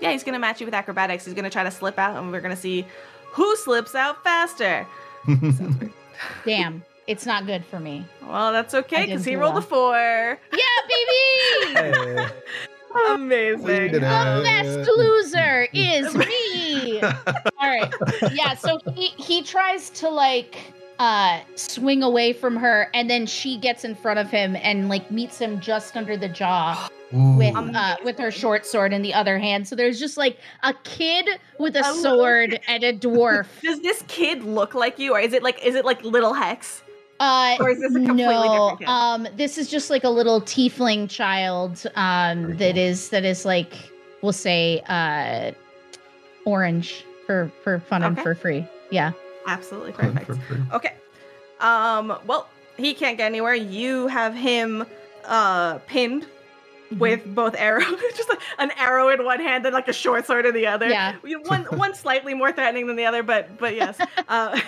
[0.00, 1.24] yeah he's gonna match you with acrobatics.
[1.24, 2.84] He's gonna try to slip out and we're gonna see
[3.32, 4.86] who slips out faster
[5.26, 5.92] Sounds weird.
[6.44, 6.84] Damn.
[7.06, 8.04] It's not good for me.
[8.26, 10.38] Well, that's okay I because didn't he do rolled a four.
[10.52, 10.58] Yeah,
[10.88, 12.26] baby!
[12.96, 13.12] Hey.
[13.14, 13.92] Amazing.
[13.92, 17.02] The best loser is me.
[17.02, 17.12] All
[17.60, 17.92] right.
[18.32, 23.58] Yeah, so he he tries to like uh swing away from her and then she
[23.58, 27.96] gets in front of him and like meets him just under the jaw with uh
[28.04, 29.68] with her short sword in the other hand.
[29.68, 31.28] So there's just like a kid
[31.58, 33.46] with a A little sword and a dwarf.
[33.62, 36.82] Does this kid look like you, or is it like is it like little Hex?
[37.20, 38.88] Uh Or is this a completely no, different kid?
[38.88, 42.82] um this is just like a little tiefling child um Very that cool.
[42.84, 43.72] is that is like
[44.22, 45.52] we'll say uh
[46.44, 48.66] orange for for fun and for free.
[48.90, 49.12] Yeah.
[49.46, 50.40] Absolutely Fun perfect.
[50.72, 50.94] Okay.
[51.60, 52.18] Um.
[52.26, 53.54] Well, he can't get anywhere.
[53.54, 54.84] You have him,
[55.24, 56.26] uh, pinned
[56.98, 57.86] with both arrows,
[58.16, 60.88] just like an arrow in one hand and like a short sword in the other.
[60.88, 61.16] Yeah.
[61.46, 63.98] One one slightly more threatening than the other, but but yes.
[64.28, 64.60] Uh,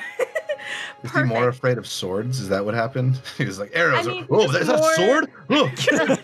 [1.04, 2.40] Is he more afraid of swords?
[2.40, 3.20] Is that what happened?
[3.36, 4.06] He was like arrows.
[4.06, 5.30] I mean, oh, just is that a sword?
[5.50, 5.66] Oh.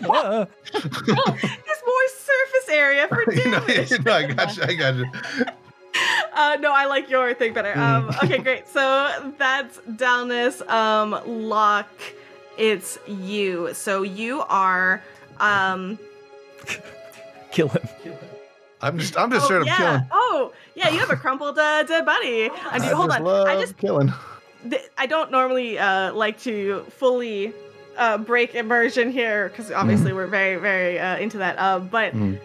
[0.09, 4.05] Uh, There's more surface area for You know, damage.
[4.05, 4.63] no, I got you.
[4.63, 5.05] I got you.
[6.35, 7.71] Uh, no, I like your thing better.
[7.79, 8.23] Um, Mm.
[8.23, 8.67] okay, great.
[8.67, 10.67] So that's Dalness.
[10.69, 11.87] Um, Locke,
[12.57, 13.73] it's you.
[13.73, 15.01] So you are.
[15.39, 15.97] Um,
[17.51, 17.81] kill him.
[18.81, 19.77] I'm just, I'm just oh, straight up yeah.
[19.77, 20.07] killing.
[20.11, 20.89] Oh, yeah.
[20.89, 22.43] You have a crumpled uh, dead body.
[22.71, 23.25] And I hold just on.
[23.25, 24.13] Love I just killing.
[24.69, 27.53] th- I don't normally uh, like to fully
[27.97, 31.57] uh, break immersion here because obviously we're very very uh, into that.
[31.57, 32.39] Uh, but Mhm.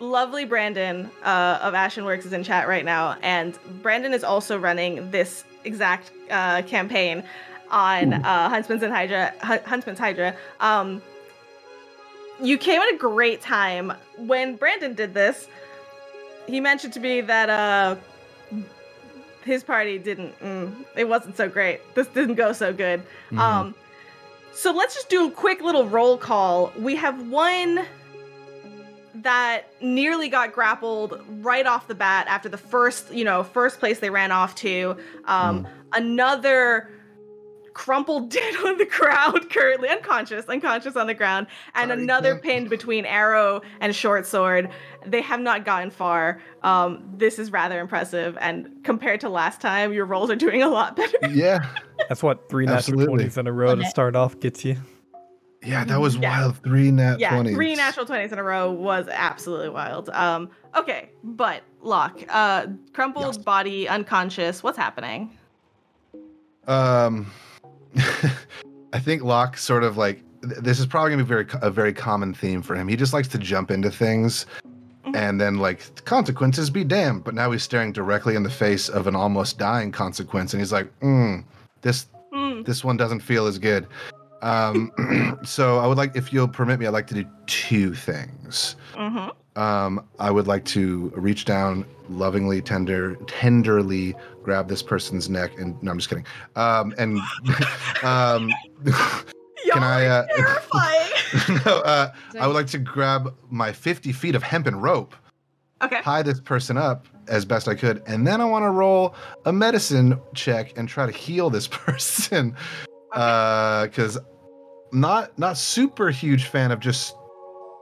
[0.00, 5.10] Lovely Brandon uh, of Ashenworks is in chat right now, and Brandon is also running
[5.10, 7.22] this exact uh, campaign
[7.70, 9.32] on uh, Huntsman's and Hydra.
[9.42, 10.34] Hun- Huntsman's Hydra.
[10.58, 11.00] Um,
[12.42, 15.46] you came at a great time when Brandon did this.
[16.46, 17.96] He mentioned to me that uh,
[19.44, 20.36] his party didn't.
[20.40, 21.80] Mm, it wasn't so great.
[21.94, 23.02] This didn't go so good.
[23.30, 23.38] Mhm.
[23.38, 23.74] Um,
[24.52, 26.72] so let's just do a quick little roll call.
[26.76, 27.86] We have one
[29.22, 33.98] that nearly got grappled right off the bat after the first, you know, first place
[33.98, 34.96] they ran off to.
[35.26, 36.88] Um, Another
[37.74, 42.42] crumpled dead on the ground, currently unconscious, unconscious on the ground, and Sorry, another Kim.
[42.42, 44.70] pinned between arrow and short sword.
[45.06, 46.40] They have not gotten far.
[46.62, 50.68] Um, this is rather impressive, and compared to last time, your rolls are doing a
[50.68, 51.18] lot better.
[51.28, 51.66] Yeah,
[52.08, 53.06] That's what three natural Absolutely.
[53.06, 54.76] twenties in a row to start off gets you.
[55.62, 56.40] Yeah, that was Yeah.
[56.40, 56.56] wild.
[56.62, 57.54] Three nat yeah, 20s.
[57.54, 60.08] three natural twenties in a row was absolutely wild.
[60.10, 63.38] Um, okay, but Locke, uh, crumpled Yes.
[63.38, 64.62] body, unconscious.
[64.62, 65.36] What's happening?
[66.66, 67.26] Um,
[68.92, 71.92] I think Locke sort of like th- this is probably gonna be very a very
[71.92, 72.88] common theme for him.
[72.88, 74.46] He just likes to jump into things,
[75.06, 75.16] Mhm.
[75.16, 77.24] and then like consequences be damned.
[77.24, 80.72] But now he's staring directly in the face of an almost dying consequence, and he's
[80.72, 81.44] like, mm,
[81.82, 82.62] "This Hmm.
[82.62, 83.86] this one doesn't feel as good."
[84.42, 88.76] Um, so I would like, if you'll permit me, I'd like to do two things.
[88.94, 89.60] Mm-hmm.
[89.60, 95.80] Um, I would like to reach down, lovingly, tender, tenderly grab this person's neck, and
[95.82, 96.26] no, I'm just kidding.
[96.56, 97.20] Um, and
[98.02, 98.50] um,
[99.64, 101.62] Y'all Can I, are uh, terrifying.
[101.66, 105.14] no, uh, I would like to grab my 50 feet of hempen rope,
[105.82, 106.00] okay.
[106.00, 109.14] tie this person up as best I could, and then I want to roll
[109.44, 112.56] a medicine check and try to heal this person.
[113.12, 114.18] Because
[114.92, 117.14] not not super huge fan of just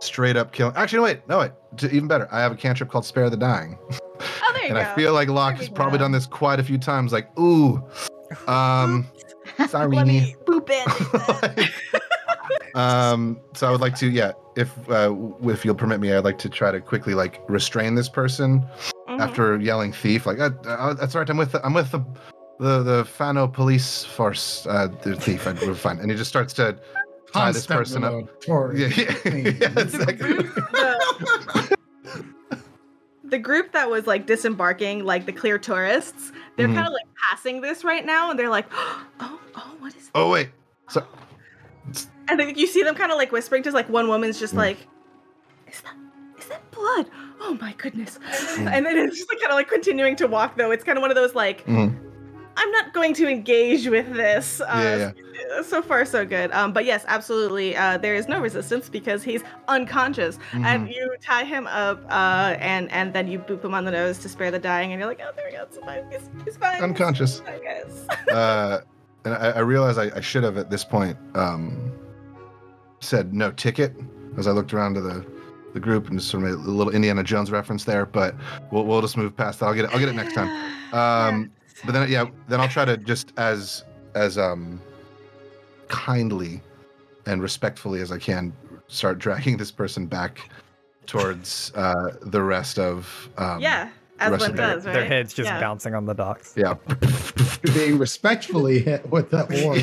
[0.01, 0.75] straight up killing.
[0.77, 1.53] Actually, no, wait, no wait.
[1.93, 3.79] Even better, I have a cantrip called Spare the Dying.
[4.21, 4.77] Oh, there you go.
[4.79, 4.91] and go.
[4.93, 6.05] I feel like Locke has probably go.
[6.05, 7.13] done this quite a few times.
[7.13, 7.81] Like, ooh,
[8.49, 9.07] um,
[9.69, 9.95] sorry.
[9.95, 11.71] Let me boop it.
[12.75, 15.15] um, so I would like to, yeah, if uh,
[15.45, 18.67] if you'll permit me, I'd like to try to quickly like restrain this person
[19.09, 19.21] Mhm.
[19.21, 20.27] after yelling thief.
[20.27, 21.29] Like, uh, uh, that's right.
[21.29, 22.01] I'm with the, I'm with the
[22.59, 24.67] the the Fano police force.
[24.67, 25.47] Uh, the thief.
[25.47, 25.99] I, we're fine.
[25.99, 26.79] And he just starts to
[27.33, 28.13] tie this person up.
[28.45, 30.33] Constantly Yeah, yeah, yeah, exactly.
[30.35, 31.77] the,
[33.25, 36.75] the group that was like disembarking, like the clear tourists, they're Mhm.
[36.75, 40.31] kind of like passing this right now, and they're like, "Oh, oh, what is?" Oh
[40.31, 40.51] wait.
[40.89, 41.05] So
[42.29, 44.59] And then you see them kind of like whispering to like one woman's just Mm.
[44.59, 44.79] like,
[45.71, 45.95] "Is that
[46.39, 47.09] is that blood?
[47.41, 48.19] Oh my goodness!"
[48.57, 48.71] Mm.
[48.73, 50.71] And then it's just like kind of like continuing to walk though.
[50.71, 51.97] It's kind of one of those like, Mhm.
[52.61, 54.61] I'm not going to engage with this.
[54.61, 55.13] Uh,
[55.49, 56.51] Yeah, So far, so good.
[56.53, 57.77] Um, but yes, absolutely.
[57.77, 60.65] Uh, there is no resistance because he's unconscious, Mm-hmm.
[60.65, 64.19] and you tie him up, uh, and and then you boop him on the nose
[64.19, 66.57] to spare the dying, and you're like, oh, there we go, it's fine, he's, he's
[66.57, 66.83] fine.
[66.83, 67.43] Unconscious.
[67.47, 68.07] I guess.
[68.33, 68.81] uh,
[69.25, 71.93] and I, I realize I, I should have at this point um,
[73.01, 73.95] said no ticket
[74.37, 75.25] as I looked around to the
[75.75, 78.35] the group and just sort of made a little Indiana Jones reference there, but
[78.73, 79.67] we'll we'll just move past that.
[79.67, 79.91] I'll get it.
[79.93, 80.49] I'll get it next time.
[80.91, 81.51] Um,
[81.85, 84.81] but then yeah, then I'll try to just as as um
[85.89, 86.61] kindly
[87.27, 88.53] and respectfully as I can
[88.89, 90.51] start dragging this person back
[91.07, 94.93] towards uh, the rest of um, yeah, as one of Their, does, right?
[94.93, 95.61] their heads just yeah.
[95.61, 96.55] bouncing on the docks.
[96.57, 96.75] yeah.
[97.75, 99.79] Being respectfully hit with the orb.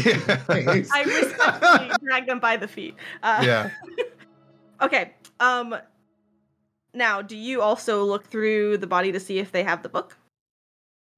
[0.45, 0.89] face.
[0.91, 2.95] I respectfully drag them by the feet.
[3.23, 3.69] Uh, yeah.
[4.81, 5.13] Okay.
[5.39, 5.75] Um.
[6.93, 10.17] Now, do you also look through the body to see if they have the book?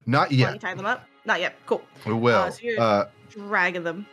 [0.08, 0.60] Not While you yet.
[0.60, 1.06] tie them up.
[1.26, 1.54] Not yet.
[1.66, 1.82] Cool.
[2.06, 2.34] We will.
[2.38, 4.06] Uh, so you're- uh, Dragging them.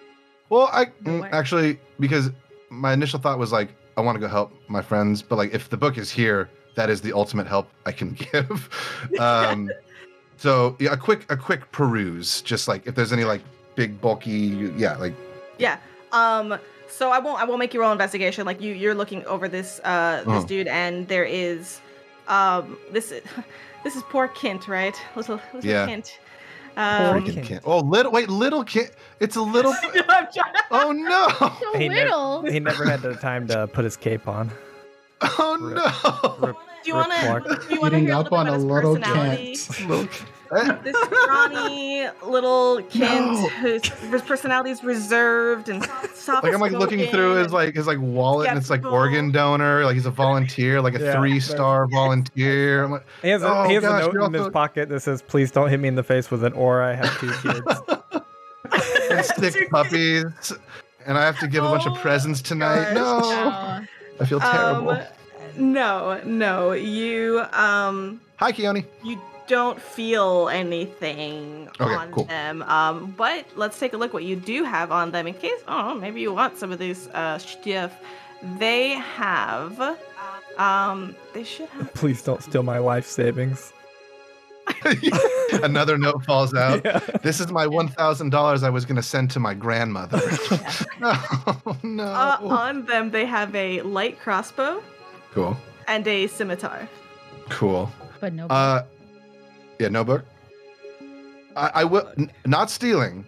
[0.50, 2.30] Well, I No mm, actually because
[2.70, 5.70] my initial thought was like I want to go help my friends, but like if
[5.70, 8.70] the book is here, that is the ultimate help I can give.
[9.20, 9.72] um,
[10.38, 13.42] so yeah, a quick a quick peruse, just like if there's any like
[13.76, 15.14] big bulky, yeah, like
[15.58, 15.78] Yeah.
[16.12, 18.46] Um, so I won't I won't make you roll investigation.
[18.46, 20.46] Like you you're looking over this uh this Oh.
[20.46, 21.80] dude and there is
[22.28, 23.24] um this is
[23.86, 25.00] this is poor Kent, right?
[25.16, 25.88] Little little Yeah.
[25.88, 26.12] Kint.
[26.76, 27.44] Poor Um, Freaking Kint.
[27.46, 27.62] kid.
[27.64, 28.92] Oh, little wait, little Kent.
[29.22, 29.72] It's a little.
[29.84, 31.30] I'm trying- oh no!
[31.62, 32.42] So He, nev- little.
[32.52, 34.52] he never had the time to put his cape on.
[35.22, 35.56] Oh
[36.42, 36.48] no!
[36.48, 37.68] Rip- do you want to Clark.
[37.70, 39.56] do you want to hear a up little on bit a about his little personality?
[39.56, 39.90] Kent.
[39.90, 40.08] Little- Eh,
[40.84, 43.48] This scrawny little kid No.
[43.62, 45.84] whose whose personality is reserved and
[46.14, 46.44] soft.
[46.44, 49.84] like I'm like looking through his like his like wallet and it's like organ donor,
[49.86, 52.84] like he's a volunteer, like a Yeah, three star volunteer.
[52.86, 54.90] I'm like, He has a, Oh, he has gosh, a note you're in his pocket
[54.90, 56.90] that says, "Please don't hit me in the face with an aura.
[56.90, 57.82] I have two kids."
[59.12, 60.26] and sick puppies,
[61.06, 62.94] and I have to give a bunch of Oh, presents tonight.
[62.94, 62.96] gosh.
[62.96, 63.86] No, Oh.
[64.20, 64.92] I feel terrible.
[64.92, 65.02] Um,
[65.58, 68.86] no, no, you um Hi, Keone.
[69.04, 72.26] you don't feel anything Okay, on cool.
[72.26, 72.62] them.
[72.64, 75.96] Um, but let's take a look what you do have on them in case oh
[75.96, 77.94] maybe you want some of these uh stuff.
[78.60, 79.98] They have
[80.58, 83.72] um they should have Please don't steal my life savings.
[85.64, 86.82] Another note falls out.
[86.86, 87.00] Yeah.
[87.22, 90.20] This is my one thousand dollars I was going to send to my grandmother.
[91.02, 92.04] oh no!
[92.04, 94.82] uh, on them they have a light crossbow
[95.32, 95.56] cool,
[95.88, 96.88] and a scimitar.
[97.50, 97.92] cool.
[98.20, 98.48] But no.
[98.48, 98.84] Uh,
[99.80, 100.26] yeah, no book.
[101.56, 103.26] I, I will n- not stealing,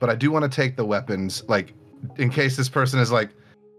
[0.00, 1.72] but I do want to take the weapons, like
[2.16, 3.30] in case this person is like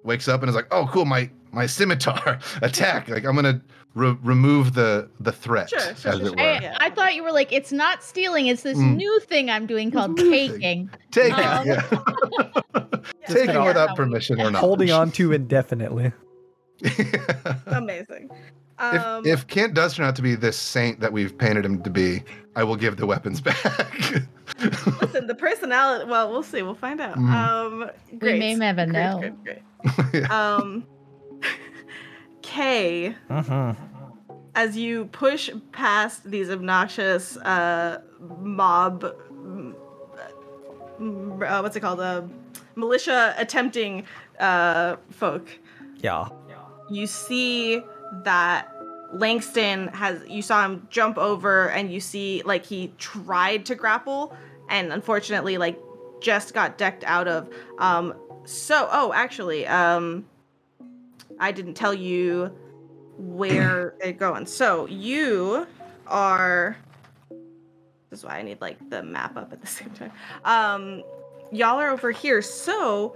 [0.03, 3.61] wakes up and is like, "Oh, cool, my my scimitar attack!" Like I'm gonna
[3.93, 6.31] re- remove the the threat, Sure, sure, as sure, it sure.
[6.31, 6.41] were.
[6.41, 8.47] I, I thought you were like, it's not stealing.
[8.47, 8.95] It's this Mm.
[8.95, 11.33] new thing I'm doing called taking." taking.
[11.45, 11.81] Um, yeah.
[13.27, 14.59] Taking without permission or not.
[14.59, 16.11] Holding on to indefinitely.
[17.67, 18.29] Amazing.
[18.79, 21.81] If, Um, if Kent does turn out to be this saint that we've painted him
[21.83, 22.23] to be,
[22.55, 23.55] I will give the weapons back.
[25.01, 26.09] listen, the personality.
[26.09, 26.61] Well, we'll see.
[26.61, 27.17] We'll find out.
[27.17, 27.33] Mhm.
[27.33, 28.33] Um, great.
[28.33, 29.19] We may never Great, know.
[29.19, 29.43] great,
[30.13, 30.29] great.
[30.31, 30.85] Um,
[32.41, 33.83] Kay, Mm-hmm.
[34.55, 38.01] as you push past these obnoxious uh,
[38.39, 39.73] mob, mm,
[40.99, 41.99] uh, what's it called?
[41.99, 42.23] Uh,
[42.75, 44.05] militia attempting
[44.39, 45.47] uh, folk.
[45.97, 46.27] Yeah.
[46.89, 47.81] you see
[48.23, 48.71] that
[49.13, 54.35] Langston has you saw him jump over and you see like he tried to grapple
[54.69, 55.79] and unfortunately like
[56.21, 58.13] just got decked out of um
[58.45, 60.25] so oh actually um
[61.39, 62.51] I didn't tell you
[63.17, 64.45] where they're going.
[64.45, 65.67] So you
[66.07, 66.77] are
[68.09, 70.11] this is why I need like the map up at the same time.
[70.43, 71.03] Um
[71.51, 72.41] y'all are over here.
[72.41, 73.15] So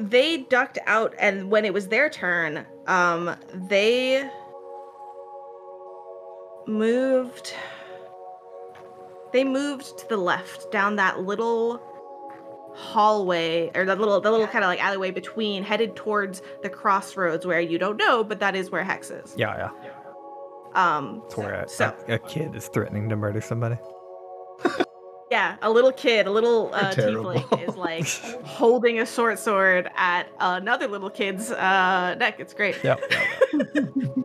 [0.00, 4.28] they ducked out and when it was their turn um they
[6.66, 7.54] moved
[9.32, 11.80] they moved to the left down that little
[12.74, 17.46] hallway or that little the little kind of like alleyway between headed towards the crossroads
[17.46, 19.90] where you don't know but that is where hex is Yeah, yeah.
[20.74, 23.76] um It's where a, so a, a kid is threatening to murder somebody.
[25.30, 28.06] yeah a little kid a little uh, tiefling is like
[28.44, 33.00] holding a short sword at another little kid's uh neck it's great Yep.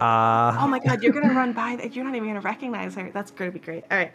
[0.00, 1.94] Uh, Oh my god, you're gonna run by that.
[1.94, 3.10] You're not even gonna recognize her.
[3.12, 3.84] That's gonna be great.
[3.90, 4.12] All right.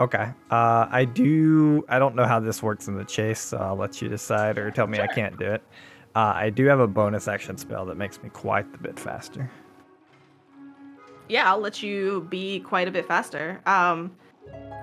[0.00, 0.32] okay.
[0.50, 1.82] Uh, I do.
[1.88, 4.70] I don't know how this works in the chase, so I'll let you decide or
[4.70, 5.62] tell me I can't do it.
[6.14, 9.50] Uh, I do have a bonus action spell that makes me quite a bit faster.
[11.30, 13.60] Yeah, I'll let you be quite a bit faster.
[13.64, 14.10] Um,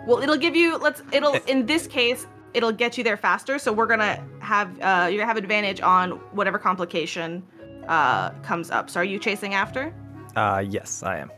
[0.08, 0.78] well, it'll give you.
[0.78, 1.04] Let's.
[1.12, 1.34] It'll.
[1.48, 3.60] In this case, it'll get you there faster.
[3.60, 4.70] So we're gonna have.
[4.80, 7.44] Uh, you're gonna have advantage on whatever complication
[7.88, 8.90] uh comes up.
[8.90, 9.94] So are you chasing after?
[10.38, 11.32] Uh, yes, I am.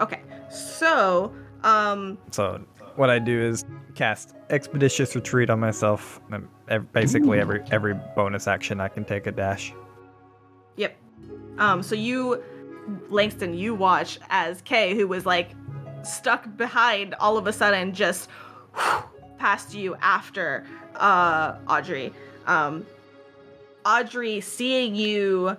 [0.00, 0.22] Okay.
[0.50, 1.32] So
[1.62, 2.18] um.
[2.32, 2.60] So
[2.96, 6.20] what I do is cast expeditious retreat on myself.
[6.92, 9.72] Basically, every every bonus action I can take a dash.
[10.76, 10.96] Yep.
[11.58, 12.42] Um, so you,
[13.08, 15.50] Langston, you watch as Kay, who was like
[16.02, 18.28] stuck behind, all of a sudden just
[19.38, 20.66] past you after
[20.96, 22.12] uh, Audrey.
[22.46, 22.86] Um,
[23.84, 25.56] Audrey, seeing you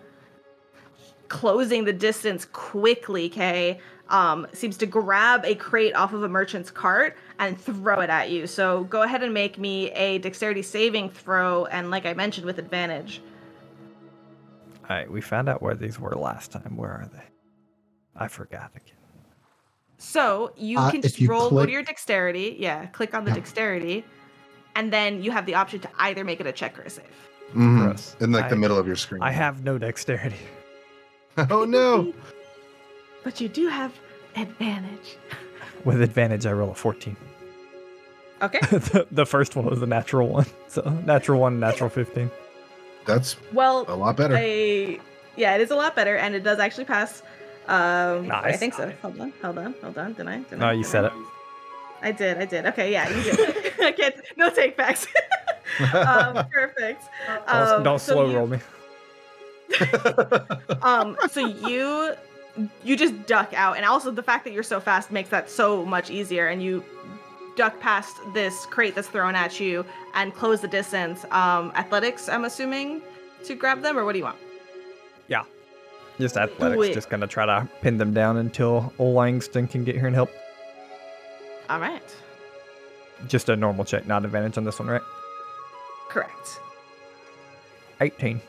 [1.27, 6.69] closing the distance quickly, Kay, um, seems to grab a crate off of a merchant's
[6.69, 8.47] cart and throw it at you.
[8.47, 12.59] So go ahead and make me a dexterity saving throw, and like I mentioned, with
[12.59, 13.21] advantage.
[14.89, 16.75] All right, we found out where these were last time.
[16.75, 17.23] Where are they?
[18.15, 18.97] I forgot again.
[19.97, 22.57] So you Uh, can just you roll, go to your dexterity.
[22.59, 23.35] Yeah, click on the Yeah.
[23.35, 24.03] dexterity,
[24.75, 27.05] and then you have the option to either make it a check or a save.
[27.53, 27.79] Mhm.
[27.85, 28.15] Gross.
[28.19, 29.21] In like the middle of your screen.
[29.23, 30.35] I have no dexterity.
[31.49, 32.13] oh no!
[33.23, 33.93] But you do have
[34.35, 35.15] advantage.
[35.85, 37.15] With advantage, I roll a 14.
[38.41, 38.59] Okay.
[38.59, 40.45] the, the first one was a natural one.
[40.67, 42.29] So natural one, natural 15.
[43.05, 44.35] That's Well, a lot better.
[44.37, 44.99] I
[45.35, 47.21] yeah, it is a lot better, and it does actually pass.
[47.67, 48.91] Um, I think so.
[49.01, 50.13] Hold on, hold on, hold on.
[50.13, 50.39] Did I?
[50.39, 50.73] Did No, I?
[50.73, 51.07] you said I?
[51.07, 51.13] it.
[52.01, 52.37] I did.
[52.37, 52.65] I did.
[52.67, 53.73] Okay, yeah, you did.
[53.81, 54.15] I can't.
[54.37, 55.07] No take backs.
[55.93, 57.03] um, perfect.
[57.27, 58.59] Don't, Um, don't so slow you- roll me.
[60.83, 62.13] um so you
[62.83, 65.83] you just duck out and also the fact that you're so fast makes that so
[65.83, 66.83] much easier and you
[67.55, 69.85] duck past this crate that's thrown at you
[70.15, 73.01] and close the distance um athletics i'm assuming
[73.43, 74.37] to grab them or what do you want
[75.27, 75.43] Yeah.
[76.19, 76.93] Just athletics.
[76.93, 80.29] Just gonna try to pin them down until old Langston can get here and help.
[81.69, 82.03] all right
[83.27, 85.01] Just a normal check, not advantage on this one, right?
[86.09, 86.59] correct
[88.01, 88.39] 18.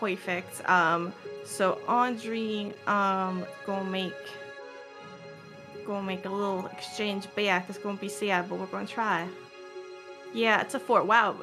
[0.00, 1.12] perfect um
[1.44, 4.14] so audrey um gonna make
[5.88, 9.26] gonna make a little exchange back it's gonna be sad but we're gonna try
[10.32, 11.34] yeah it's a four wow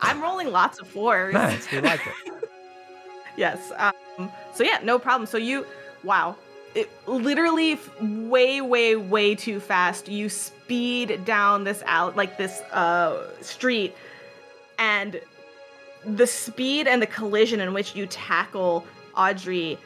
[0.00, 2.34] i'm rolling lots of fours Nice, we like it.
[3.38, 3.72] yes.
[3.76, 5.26] Um, so yeah, no problem.
[5.26, 5.64] So you,
[6.02, 6.36] wow,
[6.74, 10.08] it literally f- way, way, way too fast.
[10.08, 13.94] You speed down this out like this uh street,
[14.78, 15.20] and
[16.04, 18.84] the speed and the collision in which you tackle
[19.16, 19.78] Audrey.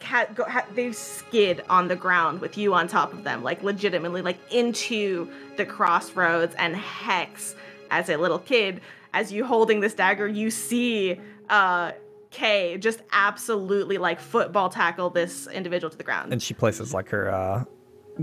[0.00, 3.62] Cat, go, ha, they skid on the ground with you on top of them, like
[3.62, 6.54] legitimately, like into the crossroads.
[6.56, 7.54] And Hex,
[7.90, 8.80] as a little kid,
[9.12, 11.92] as you holding this dagger, you see uh
[12.30, 16.32] Kay just absolutely like football tackle this individual to the ground.
[16.32, 17.64] And she places like her uh,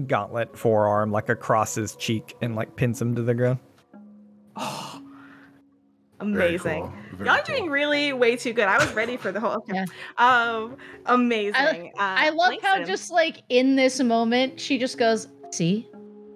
[0.07, 3.59] gauntlet forearm like across his cheek and like pins him to the ground.
[4.55, 4.86] oh, Very
[6.19, 6.81] amazing.
[6.83, 7.25] cool.
[7.25, 7.55] Y'all are cool.
[7.55, 8.67] doing really way too good.
[8.67, 9.55] I was ready for the whole.
[9.57, 9.73] Okay.
[9.75, 9.85] Yeah.
[10.17, 11.91] Um, amazing.
[11.95, 15.87] uh, I love how just like in this moment she just goes, "See,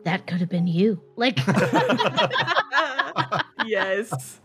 [0.06, 1.40] that could have been you." Like,
[3.66, 4.40] yes.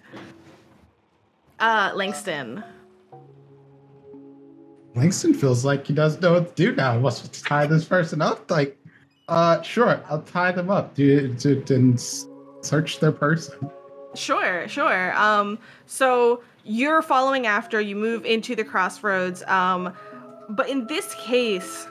[1.59, 2.63] Uh, Langston.
[4.95, 6.95] Langston feels like he doesn't know what to do now.
[6.95, 8.51] He wants to tie this person up.
[8.51, 8.79] Like,
[9.29, 10.95] uh, sure, I'll tie them up.
[10.95, 12.01] Do, do, and
[12.63, 13.71] search their person.
[14.17, 15.17] Sure, sure.
[15.17, 19.43] Um, so you're following after, you move into the crossroads.
[19.45, 19.93] Um,
[20.49, 21.87] but in this case,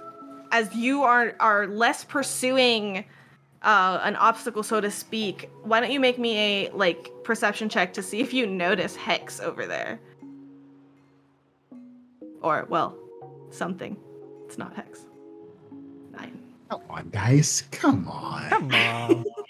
[0.51, 3.05] as you are are less pursuing
[3.61, 7.93] uh, an obstacle, so to speak, why don't you make me a like perception check
[7.93, 9.99] to see if you notice Hex over there?
[12.41, 12.95] Or well,
[13.49, 13.97] something.
[14.45, 15.05] It's not Hex.
[16.11, 16.39] Nine.
[16.69, 17.63] Come on, guys.
[17.71, 18.49] Come on.
[18.49, 19.25] Come on.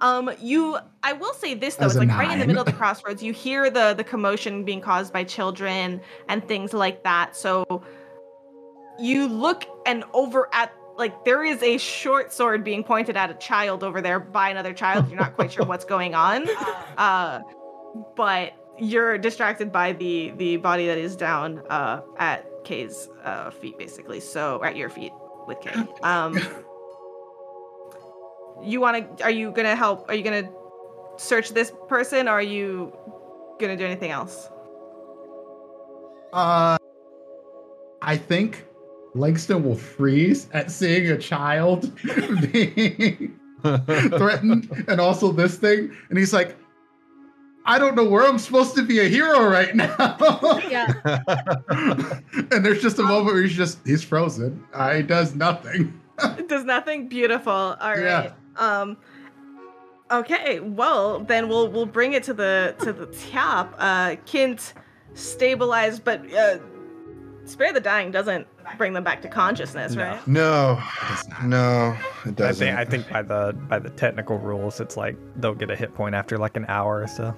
[0.00, 0.78] Um, you.
[1.02, 1.86] I will say this though.
[1.86, 3.22] As It's a like right in the middle of the crossroads.
[3.22, 7.36] You hear the the commotion being caused by children and things like that.
[7.36, 7.82] So
[8.98, 13.34] you look and over at like there is a short sword being pointed at a
[13.34, 15.08] child over there by another child.
[15.08, 16.48] You're not quite sure what's going on.
[16.98, 17.42] Uh,
[18.16, 23.78] but you're distracted by the the body that is down uh at Kay's uh feet
[23.78, 24.18] basically.
[24.18, 25.12] So at your feet
[25.46, 25.86] with Kay.
[26.02, 26.36] Um
[28.62, 30.48] you want to are you gonna help are you gonna
[31.16, 32.92] search this person or are you
[33.60, 34.48] gonna do anything else
[36.32, 36.76] Uh,
[38.02, 38.64] I think
[39.14, 41.90] Langston will freeze at seeing a child
[42.52, 46.56] being threatened, and also this thing, and he's like,
[47.64, 49.96] "I don't know where I'm supposed to be a hero right now."
[50.70, 50.92] yeah,
[52.52, 54.62] and there's just a moment where he's just he's frozen.
[54.72, 55.98] Uh, he does nothing.
[56.38, 58.32] it does nothing beautiful all right Yeah.
[58.58, 58.96] Um
[60.10, 64.72] okay well then we'll we'll bring it to the to the top uh kint
[65.14, 66.58] stabilized but uh
[67.44, 68.46] spare the dying doesn't
[68.76, 70.02] bring them back to consciousness No.
[70.02, 70.78] right no,
[71.44, 71.96] no,
[72.26, 72.66] it doesn't.
[72.66, 75.94] think I think by the by the technical rules, it's like they'll get a hit
[75.94, 77.34] point after like an hour or so.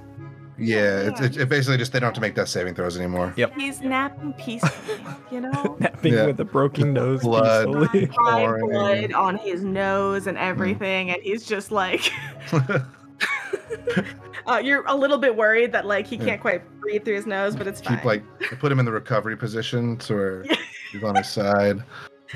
[0.61, 3.33] Yeah, it's, it's it basically just they don't have to make death saving throws anymore.
[3.37, 3.55] Yep.
[3.57, 4.99] he's napping peacefully
[5.31, 6.27] you know Napping Yeah.
[6.27, 7.67] with a broken nose Blood.
[7.91, 8.07] peacefully.
[8.25, 8.71] Dry Pouring.
[8.71, 12.13] blood on his nose and everything and he's just like
[14.47, 16.25] uh, you're a little bit worried that like he Yeah.
[16.27, 18.23] can't quite breathe through his nose but it's fine Keep like
[18.59, 20.45] put him in the recovery position to where
[20.93, 21.83] he's on his side.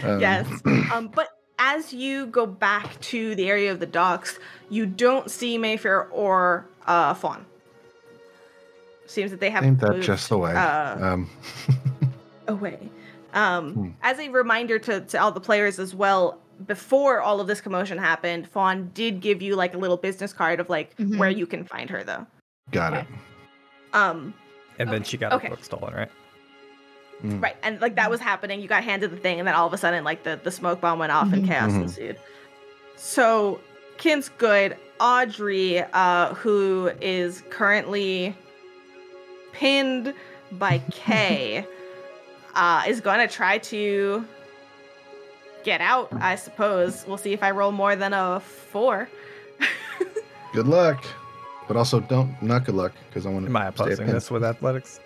[0.03, 0.47] Um, Yes.
[0.93, 4.39] Um, but as you go back to the area of the docks,
[4.71, 7.47] you don't see Mayfair or uh, Fawn.
[9.07, 10.55] Seems that they have Ain't that moved, just the way?
[10.55, 11.31] uh, um,
[12.49, 12.91] away.
[13.35, 13.89] Um, Hmm.
[14.03, 17.99] As a reminder to, to all the players as well, before all of this commotion
[17.99, 21.19] happened, Fawn did give you like a little business card of like Mhm.
[21.19, 22.27] where you can find her though.
[22.71, 23.07] got it.
[23.93, 24.33] Um,
[24.79, 25.49] And then she got Okay.
[25.49, 26.11] her book stolen, right?
[27.23, 27.43] Mm.
[27.43, 28.61] Right, and like that was happening.
[28.61, 30.81] You got handed the thing, and then all of a sudden, like the the smoke
[30.81, 31.49] bomb went off, and Mhm.
[31.49, 31.83] chaos Mhm.
[31.83, 32.17] ensued.
[32.97, 33.61] So
[33.99, 34.77] Kint's good.
[35.01, 38.35] Audrey, uh, who is currently
[39.55, 40.13] pinned
[40.53, 41.67] by Kay,
[42.55, 44.25] uh, is going to try to
[45.65, 47.05] get out, I suppose.
[47.07, 49.09] We'll see if I roll more than a four.
[50.53, 51.05] Good luck.
[51.67, 54.45] But also don't not good luck because I want to Am I opposing this with
[54.45, 55.01] athletics?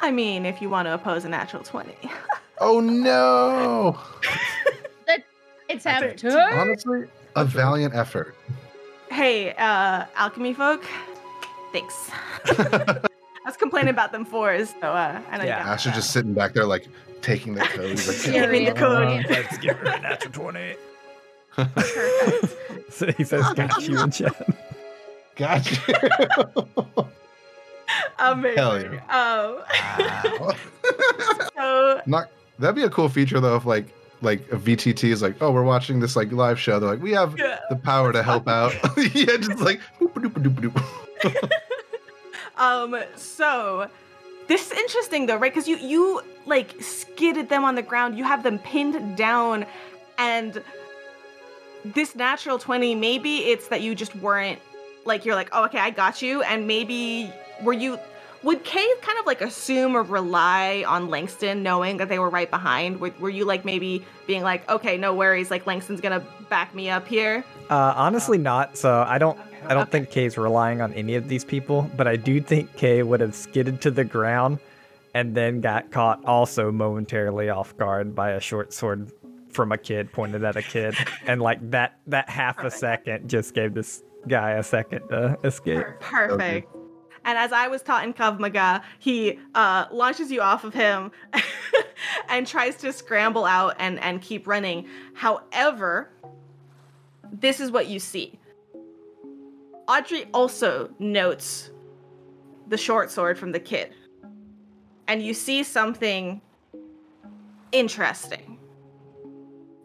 [0.00, 1.94] I mean, if you want to oppose a natural 20.
[2.58, 3.98] Oh no!
[5.68, 7.04] It's I half think- Honestly,
[7.34, 8.34] a valiant effort.
[9.10, 10.82] hey, uh, alchemy folk,
[11.76, 12.10] thanks.
[12.46, 15.62] I was complaining about them fours, so uh, I know you Yeah.
[15.62, 16.86] got Asher just sitting back there like
[17.22, 17.90] taking the code.
[17.90, 18.42] He's like, Yeah.
[18.46, 19.08] Giving the code.
[19.08, 20.76] Uh, let's give her a natural 20.
[22.90, 24.48] So he says, got you in chat.
[25.36, 26.46] Gotcha.
[28.18, 28.56] Amazing.
[28.56, 29.64] Hell
[29.98, 30.22] yeah.
[30.38, 30.54] Um,
[31.54, 33.86] so Not that'd be a cool feature though if like
[34.22, 36.80] like a VTT is like, oh, we're watching this like live show.
[36.80, 37.60] They're like, we have yeah.
[37.68, 38.72] the power to help out.
[39.14, 41.50] yeah, just like boop, doop, doop, doop.
[42.56, 43.88] Um, so
[44.48, 45.52] this is interesting though, right?
[45.52, 49.66] Because you you like skidded them on the ground, you have them pinned down,
[50.18, 50.62] and
[51.84, 54.60] this natural 20, maybe it's that you just weren't
[55.04, 57.32] like you're like, oh okay, I got you, and maybe
[57.62, 57.98] were you
[58.42, 62.50] would Kay kind of like assume or rely on Langston knowing that they were right
[62.50, 63.00] behind?
[63.00, 66.88] Were, were you like maybe being like, okay, no worries, like Langston's gonna back me
[66.88, 67.44] up here?
[67.68, 68.76] Uh, honestly, not.
[68.76, 69.38] So I don't.
[69.64, 73.02] I don't think Kay's relying on any of these people, but I do think Kay
[73.02, 74.58] would have skidded to the ground
[75.14, 79.10] and then got caught also momentarily off guard by a short sword
[79.50, 80.94] from a kid pointed at a kid,
[81.26, 85.86] and like that that half a second just gave this guy a second to escape.
[86.00, 86.70] Perfect.
[87.24, 91.10] And as I was taught in Krav Maga, he uh, launches you off of him
[92.28, 94.86] and tries to scramble out and, and keep running.
[95.14, 96.08] However,
[97.32, 98.38] this is what you see.
[99.88, 101.70] Audrey also notes
[102.66, 103.92] the short sword from the kid.
[105.06, 106.40] And you see something
[107.70, 108.58] interesting.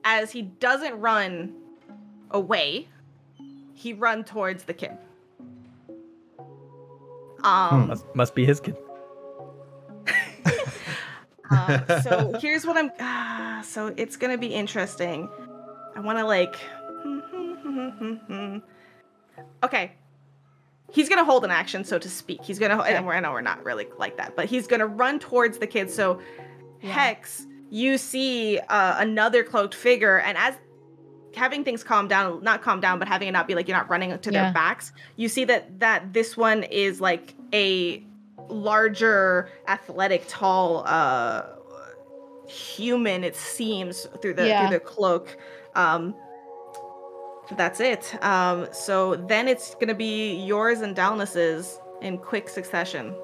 [0.04, 1.54] As he doesn't run
[2.32, 2.88] away,
[3.74, 4.98] he run towards the kid.
[7.42, 8.78] Hmm, um, Must, must be his kid.
[11.52, 12.92] uh, so here's what I'm.
[13.00, 15.30] Ah, so it's gonna be interesting.
[15.96, 16.56] I want to like.
[17.62, 18.58] Hmm, hmm,
[19.64, 19.94] okay.
[20.94, 22.44] He's gonna hold an action, so to speak.
[22.44, 22.78] He's gonna.
[22.82, 25.68] And we're, I know we're not really like that, but he's gonna run towards the
[25.68, 25.94] kids.
[25.94, 26.20] So,
[26.82, 26.92] Yeah.
[26.92, 30.56] Hex, you see uh, another cloaked figure, and as
[31.34, 33.90] having things calm down, not calm down, but having it not be like you're not
[33.90, 34.44] running to Yeah.
[34.46, 38.04] their backs, you see that that this one is like a
[38.50, 41.44] larger, athletic, tall uh,
[42.48, 43.24] human.
[43.24, 44.68] It seems through the Yeah.
[44.68, 45.38] through the cloak.
[45.76, 46.14] Um,
[47.58, 48.16] that's it.
[48.24, 53.16] Um, so then it's gonna be yours and Dalnas's in quick succession.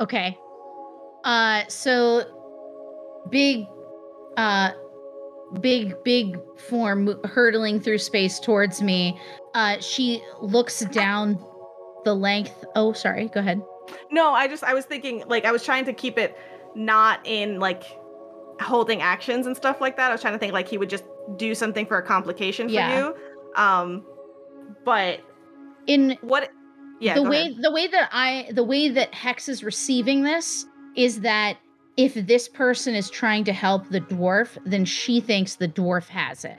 [0.00, 0.38] Okay.
[1.24, 2.22] Uh so
[3.30, 3.66] big
[4.36, 4.70] uh
[5.60, 9.18] big big form hurtling through space towards me.
[9.54, 11.38] Uh she looks down
[12.04, 12.64] the length.
[12.76, 13.28] Oh, sorry.
[13.28, 13.60] Go ahead.
[14.10, 16.36] No, I just I was thinking like I was trying to keep it
[16.74, 17.82] not in like
[18.60, 20.10] holding actions and stuff like that.
[20.10, 21.04] I was trying to think like he would just
[21.36, 22.98] do something for a complication for Yeah.
[23.08, 23.16] you.
[23.56, 24.04] Um,
[24.84, 25.20] but
[25.86, 26.50] In what?
[27.00, 27.56] Yeah, the way ahead.
[27.60, 30.64] the way that I the way that Hex is receiving this
[30.96, 31.58] is that
[31.98, 36.44] if this person is trying to help the dwarf, then she thinks the dwarf has
[36.44, 36.56] it.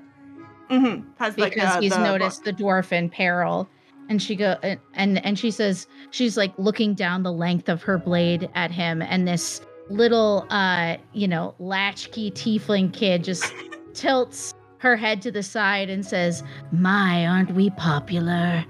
[0.69, 1.05] Mhm.
[1.17, 3.67] has because like uh, he's the noticed the dwarf in peril
[4.09, 7.81] and she go and, and and she says she's like looking down the length of
[7.83, 13.53] her blade at him and this little uh you know latchkey tiefling kid just
[13.93, 18.65] tilts her head to the side and says my aren't we popular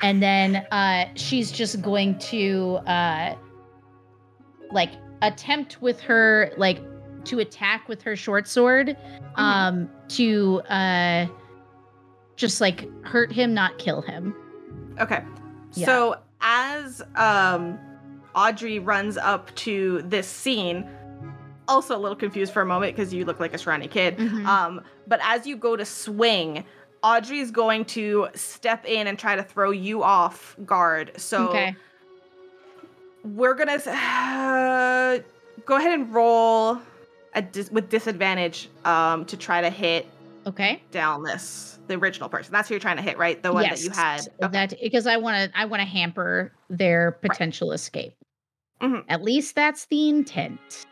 [0.00, 3.34] and then uh she's just going to uh
[4.70, 6.80] like attempt with her like
[7.24, 8.96] to attack with her short sword
[9.36, 11.26] um to uh
[12.36, 14.34] just like hurt him not kill him
[15.00, 15.22] Okay.
[15.74, 15.86] Yeah.
[15.86, 17.78] So as um
[18.34, 20.88] Audrey runs up to this scene,
[21.72, 24.16] also a little confused for a moment because you look like a scrawny kid.
[24.18, 24.46] Mhm.
[24.46, 26.64] Um, but as you go to swing,
[27.02, 31.12] Audrey's going to step in and try to throw you off guard.
[31.16, 31.74] So okay
[33.24, 35.18] we're gonna uh,
[35.64, 36.78] go ahead and roll
[37.34, 40.06] a dis- with disadvantage um, to try to hit
[40.46, 42.52] okay down this the original person.
[42.52, 43.42] That's who you're trying to hit, right?
[43.42, 44.20] The one that you had.
[44.42, 44.48] Okay.
[44.52, 48.14] that because i want to i want to hamper their potential escape
[48.80, 49.04] Mhm.
[49.08, 50.86] at least that's the intent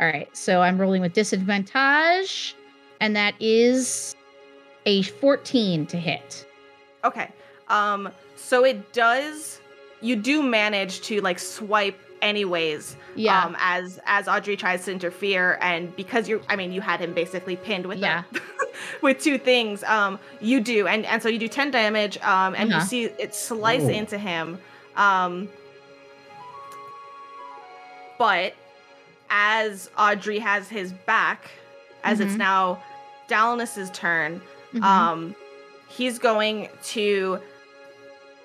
[0.00, 2.54] all right so i'm rolling with disadvantage
[3.00, 4.14] and that is
[4.86, 6.44] a 14 to hit
[7.04, 7.30] Okay.
[7.68, 8.10] Um.
[8.34, 9.60] So it does.
[10.00, 12.96] You do manage to like swipe anyways.
[13.14, 13.44] Yeah.
[13.44, 13.56] Um.
[13.60, 17.54] As as Audrey tries to interfere, and because you're, I mean, you had him basically
[17.54, 18.24] pinned with Yeah.
[18.32, 18.42] that,
[19.02, 19.84] with two things.
[19.84, 20.18] Um.
[20.40, 22.18] You do, and and so you do ten damage.
[22.18, 22.56] Um.
[22.56, 22.80] And Uh-huh.
[22.82, 23.90] you see it slice Ooh.
[23.90, 24.58] into him.
[24.96, 25.48] Um.
[28.18, 28.54] But
[29.30, 31.50] as Audrey has his back,
[32.04, 32.38] as it's Mhm.
[32.38, 32.82] now
[33.28, 34.40] Dallas's turn,
[34.72, 34.82] Mhm.
[34.82, 35.34] um,
[35.88, 37.40] he's going to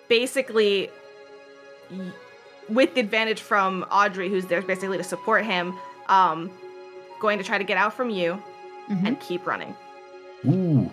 [0.09, 0.89] basically,
[2.69, 5.77] with the advantage from Audrey, who's there basically to support him,
[6.07, 6.51] um,
[7.19, 8.41] going to try to get out from you
[8.89, 9.07] Mhm.
[9.07, 9.75] and keep running.
[10.45, 10.91] Ooh.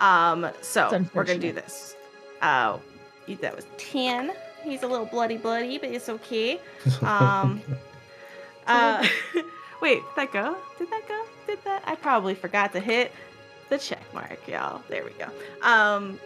[0.00, 1.54] Um, so we're gonna do unfortunate.
[1.56, 1.94] this.
[2.40, 2.78] Uh,
[3.42, 4.32] that was ten.
[4.64, 6.60] He's a little bloody, bloody, but it's okay.
[7.02, 7.62] Um,
[8.66, 9.06] uh,
[9.82, 10.56] wait, did that go?
[10.78, 11.24] Did that go?
[11.46, 11.82] Did that?
[11.86, 13.12] I probably forgot to hit
[13.68, 14.82] the check mark, y'all.
[14.88, 15.26] There we go.
[15.62, 16.18] Um,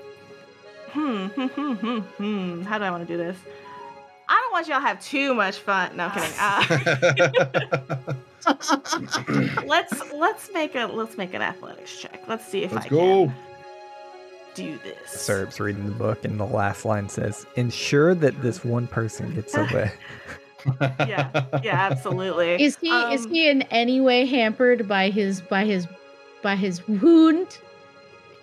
[0.90, 2.62] hmm, hmm, hmm, hmm, hmm.
[2.62, 3.36] How do I want to do this?
[4.28, 5.96] I don't want y'all to have too much fun.
[5.96, 6.32] No, I'm kidding.
[6.38, 8.14] Uh,
[9.66, 12.22] let's let's make a let's make an athletics check.
[12.26, 13.26] Let's see if Let's I go.
[13.26, 13.34] can
[14.54, 15.10] do this.
[15.10, 19.54] Syrup's reading the book, and the last line says, "Ensure that this one person gets
[19.56, 19.92] away."
[20.80, 22.62] Yeah, yeah, absolutely.
[22.62, 25.86] Is he is Um, he in any way hampered by his by his
[26.42, 27.58] by his wound?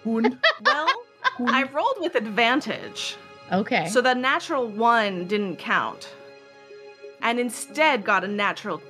[0.06, 0.38] Wound.
[0.66, 0.88] Well,
[1.48, 3.16] I rolled with advantage.
[3.52, 3.88] Okay.
[3.90, 6.14] So the natural one didn't count.
[7.22, 8.82] And instead got a natural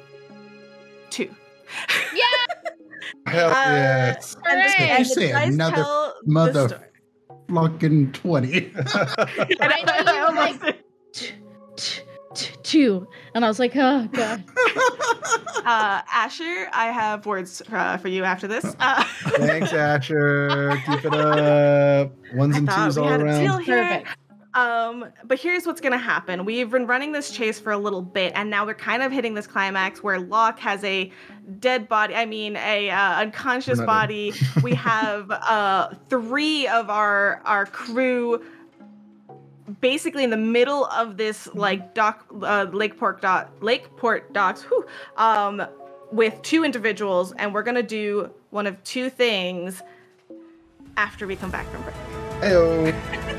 [1.10, 1.30] two.
[2.14, 2.24] yeah.
[3.28, 4.36] Hell Uh, yes.
[4.50, 4.90] And the, Hooray.
[4.90, 6.82] and You the say dice another tell the mother- story.
[7.54, 8.72] Fucking 20.
[8.76, 8.76] and
[9.62, 11.32] I know you were like t-
[11.76, 12.02] t-
[12.34, 14.44] t- two, and I was like, oh god.
[15.66, 18.66] uh, Asher, I have words uh, for you after this.
[18.80, 19.04] Uh,
[19.38, 20.82] Thanks, Asher.
[20.86, 22.14] Keep it up.
[22.34, 23.64] Ones I and twos we all had a deal around.
[23.64, 23.84] here.
[23.84, 24.18] Perfect.
[24.54, 26.44] Um, but here's what's gonna happen.
[26.44, 29.34] We've been running this chase for a little bit, and now we're kind of hitting
[29.34, 31.12] this climax where Locke has a
[31.60, 32.16] dead body.
[32.16, 34.34] I mean, a uh, unconscious body.
[34.64, 38.44] we have uh three of our our crew
[39.80, 44.64] basically in the middle of this like dock uh, Lakeport dock Lakeport docks.
[44.64, 45.66] Whew, um,
[46.12, 49.82] with two individuals, and we're gonna do one of two things
[50.98, 51.96] after we come back from break.
[52.42, 53.31] Heyo.